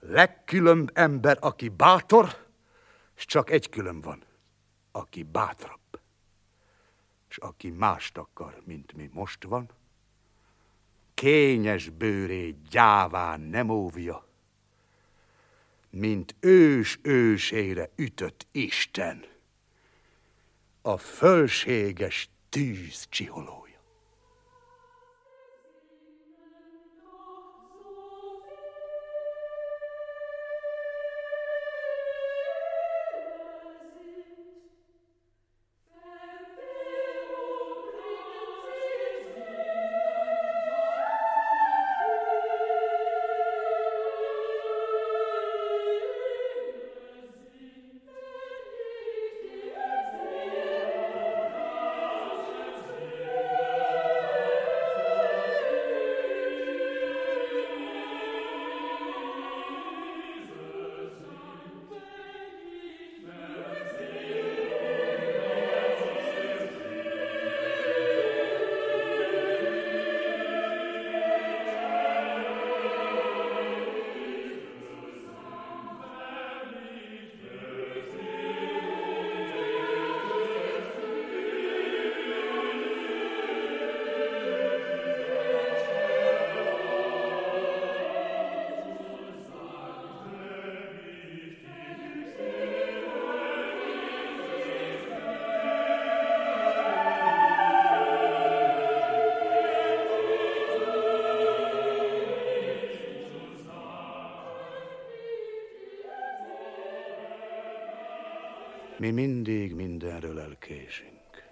Legkülönb 0.00 0.90
ember, 0.92 1.38
aki 1.40 1.68
bátor, 1.68 2.36
és 3.16 3.24
csak 3.24 3.50
egy 3.50 3.68
külön 3.68 4.00
van, 4.00 4.22
aki 4.92 5.22
bátrabb. 5.22 6.00
És 7.28 7.36
aki 7.36 7.70
mást 7.70 8.18
akar, 8.18 8.62
mint 8.64 8.92
mi 8.92 9.10
most 9.12 9.44
van, 9.44 9.70
kényes 11.14 11.88
bőrét 11.88 12.68
gyáván 12.68 13.40
nem 13.40 13.68
óvja, 13.68 14.28
mint 15.90 16.34
ős 16.40 16.98
ősére 17.02 17.90
ütött 17.96 18.46
Isten, 18.52 19.24
a 20.82 20.96
fölséges 20.96 22.28
tűz 22.48 23.06
csiholó. 23.08 23.63
Mi 109.04 109.10
mindig 109.10 109.74
mindenről 109.74 110.40
elkésünk. 110.40 111.44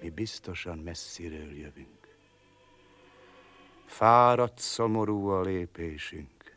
Mi 0.00 0.10
biztosan 0.10 0.78
messziről 0.78 1.56
jövünk. 1.56 2.16
Fáradt, 3.86 4.58
szomorú 4.58 5.26
a 5.26 5.40
lépésünk. 5.40 6.56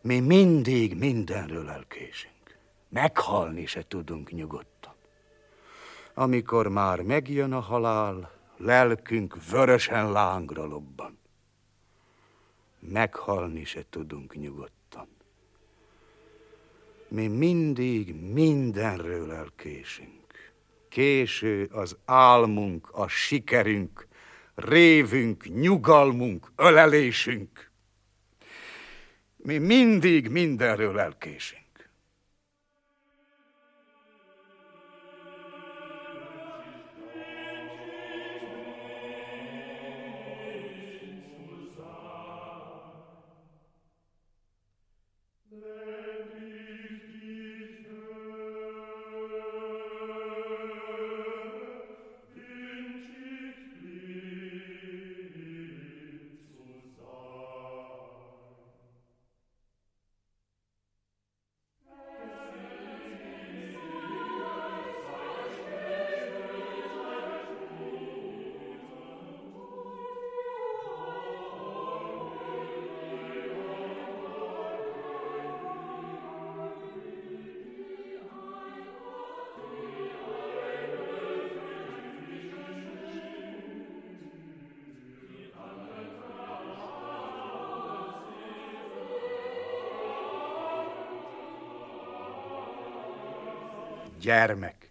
Mi 0.00 0.20
mindig 0.20 0.96
mindenről 0.96 1.68
elkésünk. 1.68 2.58
Meghalni 2.88 3.66
se 3.66 3.86
tudunk 3.86 4.30
nyugodtan. 4.30 4.94
Amikor 6.14 6.68
már 6.68 7.00
megjön 7.00 7.52
a 7.52 7.60
halál, 7.60 8.32
lelkünk 8.56 9.50
vörösen 9.50 10.12
lángra 10.12 10.64
lobban. 10.64 11.18
Meghalni 12.78 13.64
se 13.64 13.84
tudunk 13.90 14.34
nyugodtan. 14.34 14.74
Mi 17.14 17.26
mindig 17.26 18.14
mindenről 18.14 19.32
elkésünk. 19.32 20.52
Késő 20.88 21.68
az 21.72 21.96
álmunk, 22.04 22.88
a 22.92 23.08
sikerünk, 23.08 24.06
révünk, 24.54 25.44
nyugalmunk, 25.60 26.52
ölelésünk. 26.56 27.70
Mi 29.36 29.58
mindig 29.58 30.28
mindenről 30.28 30.98
elkésünk. 30.98 31.63
Gyermek. 94.24 94.90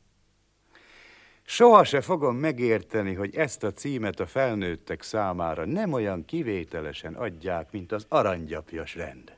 Soha 1.46 1.84
se 1.84 2.02
fogom 2.02 2.36
megérteni, 2.36 3.14
hogy 3.14 3.36
ezt 3.36 3.64
a 3.64 3.72
címet 3.72 4.20
a 4.20 4.26
felnőttek 4.26 5.02
számára 5.02 5.66
nem 5.66 5.94
olyan 5.94 6.26
kivételesen 6.26 7.14
adják, 7.14 7.72
mint 7.72 7.92
az 7.92 8.06
aranygyapjas 8.10 8.96
rendet. 8.96 9.38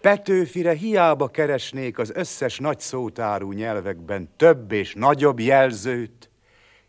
Petőfire 0.00 0.72
hiába 0.72 1.28
keresnék 1.28 1.98
az 1.98 2.10
összes 2.14 2.58
nagy 2.58 2.80
szótárú 2.80 3.52
nyelvekben 3.52 4.28
több 4.36 4.72
és 4.72 4.94
nagyobb 4.94 5.40
jelzőt, 5.40 6.30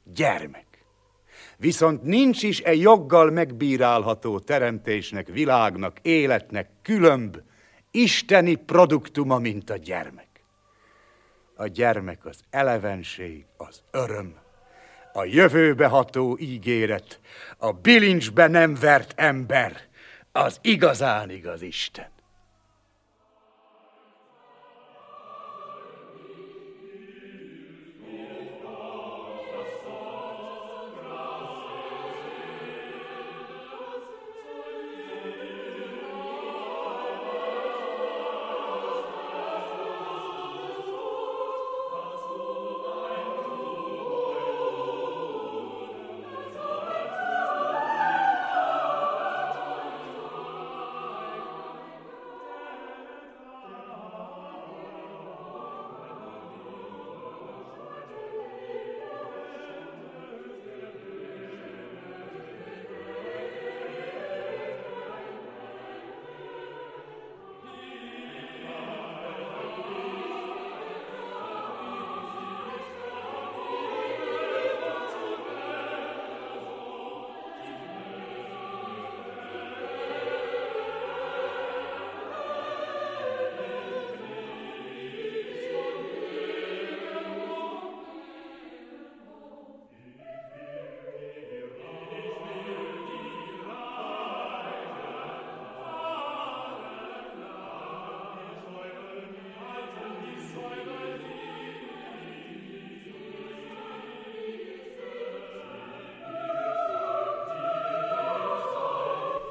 gyermek. 0.04 0.66
Viszont 1.58 2.04
nincs 2.04 2.44
is 2.44 2.60
egy 2.60 2.82
joggal 2.82 3.32
megbírálható 3.32 4.40
teremtésnek, 4.40 5.28
világnak, 5.28 6.00
életnek 6.02 6.70
különb, 6.82 7.42
isteni 7.92 8.56
produktuma, 8.56 9.38
mint 9.38 9.70
a 9.70 9.78
gyermek. 9.78 10.33
A 11.56 11.68
gyermek 11.68 12.26
az 12.26 12.40
elevenség, 12.50 13.46
az 13.58 13.82
öröm, 13.92 14.36
a 15.14 15.24
jövőbe 15.24 15.88
ható 15.88 16.38
ígéret, 16.40 17.20
a 17.58 17.72
bilincsbe 17.72 18.48
nem 18.48 18.76
vert 18.76 19.14
ember, 19.16 19.82
az 20.32 20.58
igazán 20.62 21.30
igaz 21.30 21.62
Isten. 21.62 22.12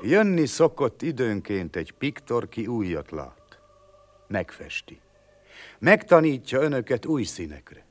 Jönni 0.04 0.46
szokott 0.46 1.02
időnként 1.02 1.76
egy 1.76 1.92
piktor, 1.92 2.48
ki 2.48 2.66
újat 2.66 3.10
lát. 3.10 3.60
Megfesti. 4.26 5.00
Megtanítja 5.78 6.60
önöket 6.60 7.06
új 7.06 7.22
színekre, 7.22 7.84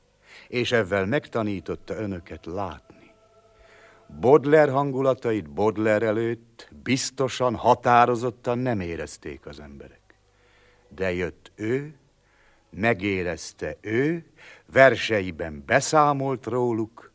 és 0.48 0.72
ezzel 0.72 1.06
megtanította 1.06 1.94
önöket 1.94 2.46
látni. 2.46 3.10
Bodler 4.20 4.70
hangulatait 4.70 5.50
Bodler 5.50 6.02
előtt 6.02 6.68
biztosan, 6.82 7.54
határozottan 7.54 8.58
nem 8.58 8.80
érezték 8.80 9.46
az 9.46 9.60
emberek. 9.60 10.14
De 10.88 11.12
jött 11.12 11.52
ő, 11.54 11.94
megérezte 12.70 13.76
ő, 13.80 14.24
verseiben 14.72 15.62
beszámolt 15.66 16.46
róluk, 16.46 17.12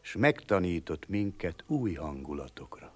s 0.00 0.16
megtanított 0.16 1.08
minket 1.08 1.64
új 1.66 1.94
hangulatokra. 1.94 2.89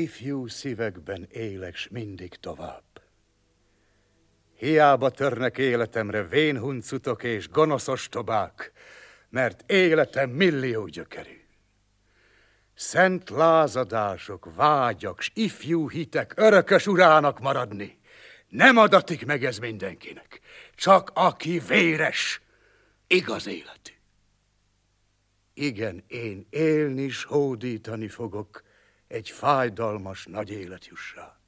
Ifjú 0.00 0.46
szívekben 0.46 1.26
élek, 1.30 1.76
s 1.76 1.88
mindig 1.88 2.34
tovább. 2.34 2.84
Hiába 4.54 5.10
törnek 5.10 5.58
életemre 5.58 6.22
vénhuncutok 6.22 7.22
és 7.22 7.48
gonoszos 7.48 8.08
tobák, 8.08 8.72
mert 9.28 9.70
életem 9.70 10.30
millió 10.30 10.86
gyökerű. 10.86 11.40
Szent 12.74 13.30
lázadások, 13.30 14.54
vágyak, 14.54 15.20
s 15.20 15.30
ifjú 15.34 15.88
hitek 15.88 16.32
örökös 16.36 16.86
urának 16.86 17.40
maradni. 17.40 17.98
Nem 18.48 18.76
adatik 18.76 19.26
meg 19.26 19.44
ez 19.44 19.58
mindenkinek, 19.58 20.40
csak 20.74 21.10
aki 21.14 21.58
véres, 21.58 22.40
igaz 23.06 23.46
életű. 23.46 23.92
Igen, 25.54 26.04
én 26.06 26.46
élni 26.50 27.08
s 27.08 27.24
hódítani 27.24 28.08
fogok, 28.08 28.68
egy 29.10 29.30
fájdalmas 29.30 30.24
nagy 30.26 30.50
életjussá. 30.50 31.38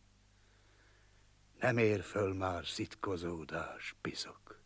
Nem 1.61 1.79
ér 1.79 2.03
föl 2.03 2.35
már 2.35 2.67
szitkozódás, 2.67 3.95
pizok. 4.01 4.61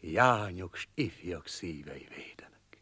Jányok 0.00 0.76
s 0.76 0.88
ifjak 0.94 1.46
szívei 1.46 2.08
védenek. 2.14 2.80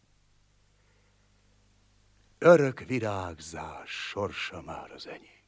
Örök 2.39 2.81
virágzás 2.81 3.91
sorsa 3.91 4.62
már 4.62 4.91
az 4.91 5.07
enyém. 5.07 5.43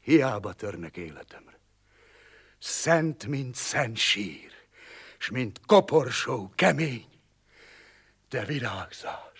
Hiába 0.00 0.52
törnek 0.52 0.96
életemre. 0.96 1.58
Szent, 2.58 3.26
mint 3.26 3.54
szent 3.54 3.96
sír, 3.96 4.52
s 5.18 5.30
mint 5.30 5.60
koporsó 5.66 6.52
kemény, 6.54 7.20
de 8.28 8.44
virágzás 8.44 9.31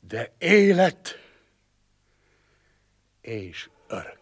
de 0.00 0.32
élet 0.38 1.18
és 3.20 3.70
örök. 3.86 4.19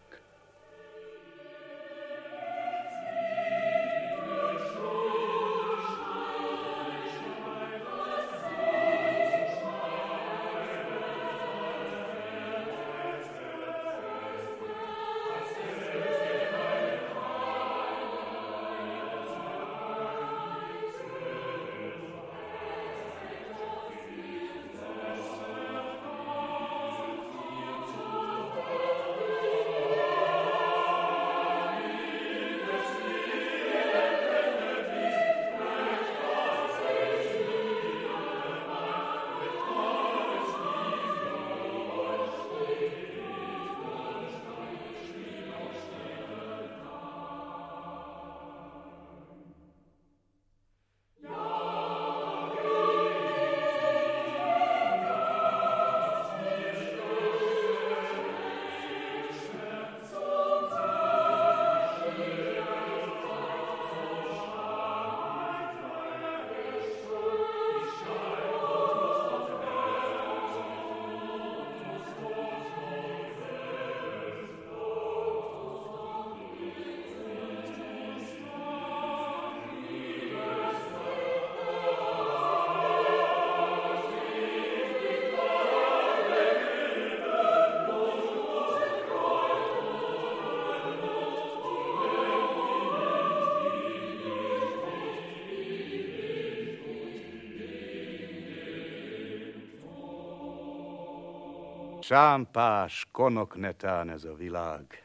Sámpás, 102.09 103.07
konoknetán 103.11 104.09
ez 104.09 104.23
a 104.23 104.33
világ, 104.33 105.03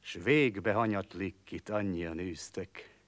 s 0.00 0.18
végbe 0.24 0.72
hanyatlik, 0.72 1.36
kit 1.44 1.68
annyian 1.68 2.18
űztek. 2.18 2.98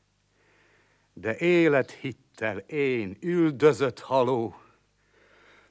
De 1.12 1.36
élethittel 1.36 2.58
én, 2.58 3.16
üldözött 3.20 4.00
haló, 4.00 4.60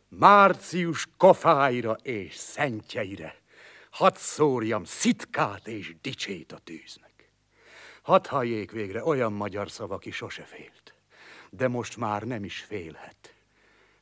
március 0.07 1.07
kofáira 1.17 1.93
és 1.93 2.35
szentjeire, 2.35 3.35
hadd 3.89 4.15
szórjam 4.15 4.83
szitkát 4.83 5.67
és 5.67 5.95
dicsét 6.01 6.51
a 6.51 6.57
tűznek. 6.57 7.29
Hadd 8.01 8.27
halljék 8.27 8.71
végre 8.71 9.03
olyan 9.03 9.33
magyar 9.33 9.71
szava, 9.71 9.95
aki 9.95 10.11
sose 10.11 10.43
félt, 10.43 10.93
de 11.49 11.67
most 11.67 11.97
már 11.97 12.23
nem 12.23 12.43
is 12.43 12.59
félhet 12.59 13.34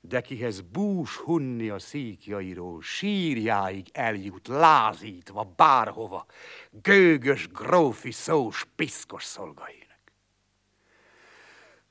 de 0.08 0.22
kihez 0.22 0.62
bús 0.62 1.16
hunni 1.16 1.70
a 1.70 1.80
szíkjairól, 1.80 2.82
sírjáig 2.82 3.88
eljut, 3.92 4.48
lázítva 4.48 5.54
bárhova, 5.56 6.26
gőgös 6.72 7.48
grófi 7.48 8.12
szós 8.12 8.66
piszkos 8.76 9.24
szolgainak. 9.24 10.00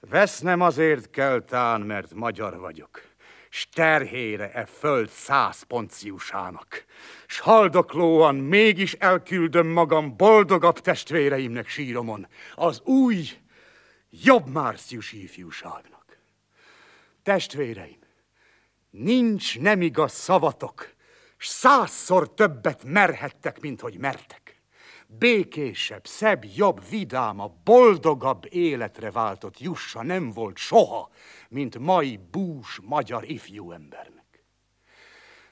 Vesznem 0.01 0.61
azért 0.61 1.11
kell 1.11 1.41
tán, 1.41 1.81
mert 1.81 2.15
magyar 2.15 2.59
vagyok, 2.59 3.03
s 3.51 3.69
terhére 3.69 4.53
e 4.53 4.67
föld 4.67 5.09
száz 5.09 5.63
ponciusának, 5.63 6.85
s 7.27 7.39
haldoklóan 7.39 8.35
mégis 8.35 8.93
elküldöm 8.93 9.67
magam 9.67 10.17
boldogabb 10.17 10.79
testvéreimnek 10.79 11.69
síromon, 11.69 12.27
az 12.55 12.81
új, 12.81 13.29
jobb 14.11 14.47
márciusi 14.47 15.23
ifjúságnak. 15.23 16.19
Testvéreim, 17.23 18.02
Nincs 18.93 19.59
nem 19.59 19.83
igaz 19.83 20.13
szavatok, 20.13 20.95
s 21.37 21.47
százszor 21.47 22.35
többet 22.35 22.85
merhettek, 22.85 23.61
mint 23.61 23.81
hogy 23.81 23.99
mertek. 23.99 24.61
békésebb, 25.07 26.07
szebb, 26.07 26.45
jobb, 26.57 26.89
vidáma, 26.89 27.49
boldogabb 27.65 28.47
életre 28.51 29.11
váltott 29.11 29.59
Jussa 29.59 30.03
nem 30.03 30.31
volt 30.31 30.57
soha, 30.57 31.11
mint 31.49 31.79
mai 31.79 32.21
bús 32.31 32.81
magyar 32.83 33.31
ifjú 33.31 33.73
embernek. 33.73 34.45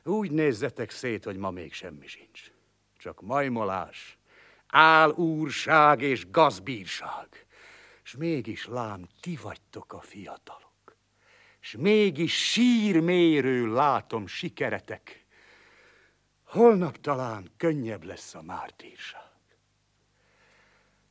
Úgy 0.04 0.30
nézzetek 0.30 0.90
szét, 0.90 1.24
hogy 1.24 1.36
ma 1.36 1.50
még 1.50 1.72
semmi 1.72 2.06
sincs. 2.06 2.52
Csak 2.96 3.20
majmolás, 3.20 4.18
álúrság 4.66 6.02
és 6.02 6.30
gazbírság. 6.30 7.46
És 8.04 8.16
mégis 8.16 8.66
lám, 8.66 9.08
ti 9.20 9.38
vagytok 9.42 9.92
a 9.92 10.00
fiatalok. 10.00 10.69
És 11.60 11.76
mégis 11.78 12.50
sírmérő 12.50 13.72
látom 13.72 14.26
sikeretek. 14.26 15.26
Holnap 16.44 17.00
talán 17.00 17.50
könnyebb 17.56 18.04
lesz 18.04 18.34
a 18.34 18.42
mártírság. 18.42 19.30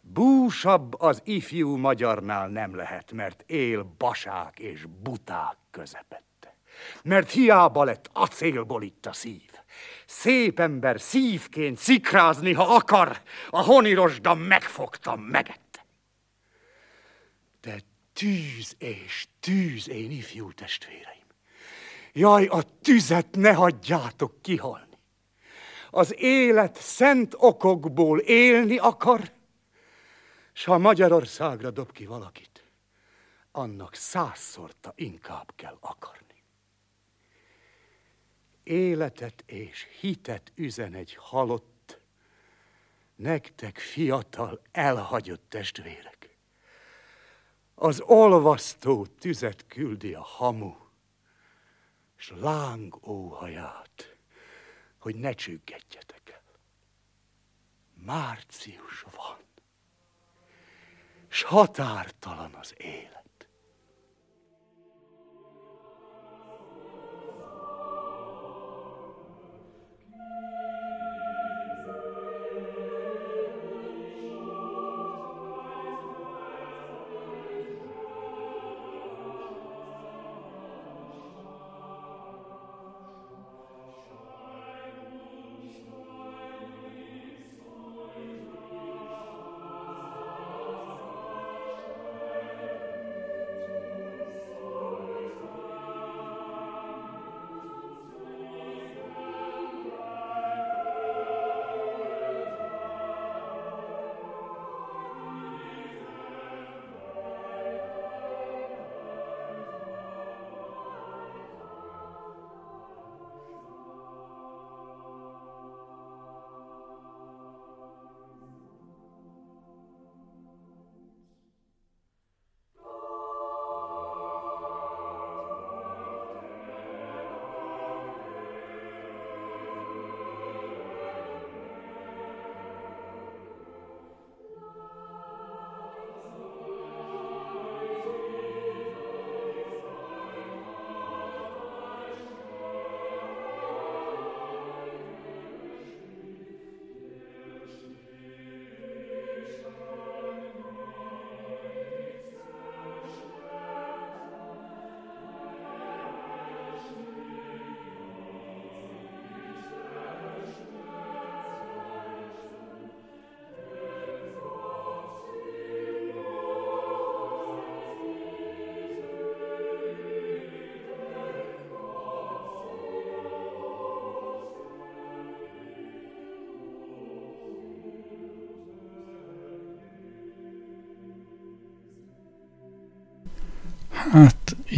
Búsabb 0.01 1.01
az 1.01 1.21
ifjú 1.23 1.75
magyarnál 1.75 2.47
nem 2.47 2.75
lehet, 2.75 3.11
mert 3.11 3.43
él 3.47 3.83
basák 3.97 4.59
és 4.59 4.85
buták 5.03 5.57
közepette. 5.71 6.55
Mert 7.03 7.31
hiába 7.31 7.83
lett 7.83 8.09
acélból 8.13 8.83
itt 8.83 9.05
a 9.05 9.13
szív. 9.13 9.51
Szép 10.05 10.59
ember 10.59 11.01
szívként 11.01 11.77
szikrázni, 11.77 12.53
ha 12.53 12.75
akar, 12.75 13.21
a 13.49 13.61
honirosda 13.61 14.33
megfogta, 14.33 15.15
megette. 15.15 15.68
Tűz 18.19 18.75
és 18.77 19.27
tűz, 19.39 19.89
én 19.89 20.11
ifjú 20.11 20.51
testvéreim. 20.51 21.25
Jaj, 22.13 22.45
a 22.45 22.61
tüzet 22.81 23.35
ne 23.35 23.53
hagyjátok 23.53 24.41
kihalni. 24.41 24.97
Az 25.89 26.15
élet 26.17 26.75
szent 26.75 27.33
okokból 27.37 28.19
élni 28.19 28.77
akar, 28.77 29.31
s 30.53 30.63
ha 30.63 30.77
Magyarországra 30.77 31.71
dob 31.71 31.91
ki 31.91 32.05
valakit, 32.05 32.63
annak 33.51 33.95
százszorta 33.95 34.93
inkább 34.95 35.51
kell 35.55 35.77
akarni. 35.79 36.43
Életet 38.63 39.43
és 39.45 39.87
hitet 39.99 40.51
üzen 40.55 40.93
egy 40.93 41.15
halott, 41.15 41.99
nektek 43.15 43.77
fiatal, 43.77 44.61
elhagyott 44.71 45.45
testvérek. 45.49 46.18
Az 47.81 48.01
olvasztó 48.01 49.05
tüzet 49.05 49.67
küldi 49.67 50.13
a 50.13 50.21
hamu, 50.23 50.75
s 52.15 52.33
láng 52.35 53.07
óhaját, 53.07 54.17
hogy 54.97 55.15
ne 55.15 55.33
csüggedjetek 55.33 56.29
el. 56.29 56.59
Március 57.93 59.05
van 59.15 59.37
s 61.29 61.41
határtalan 61.41 62.53
az 62.53 62.73
élet. 62.77 63.18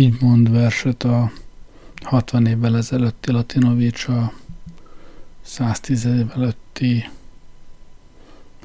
Így 0.01 0.21
mond 0.21 0.51
verset 0.51 1.03
a 1.03 1.31
60 2.03 2.45
évvel 2.45 2.77
ezelőtti 2.77 3.31
Latinovics, 3.31 4.07
a 4.07 4.33
110 5.41 6.05
évvel 6.05 6.31
előtti 6.35 7.09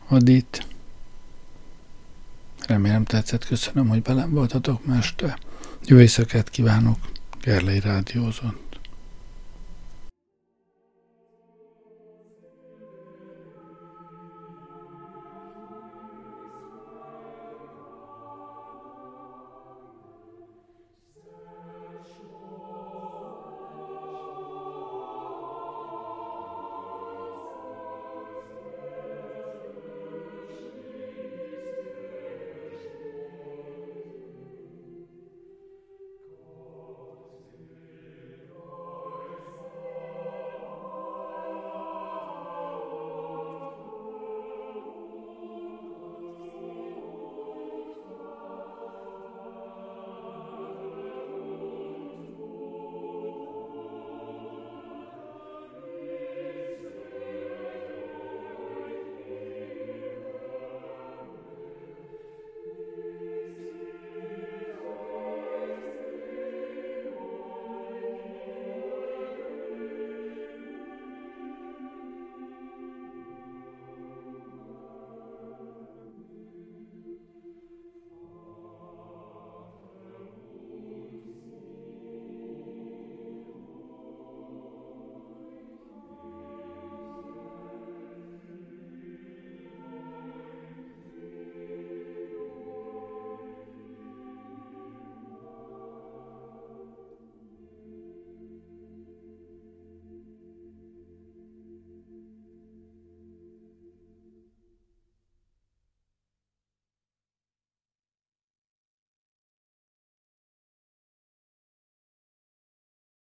Adit. 0.09 0.67
Remélem 2.67 3.05
tetszett, 3.05 3.47
köszönöm, 3.47 3.89
hogy 3.89 4.03
velem 4.03 4.31
voltatok, 4.31 4.87
meste. 4.87 5.39
Jó 5.85 5.99
éjszakát 5.99 6.51
kívánok, 6.51 6.99
Gerlei 7.41 7.81
Rádiózon. 7.81 8.66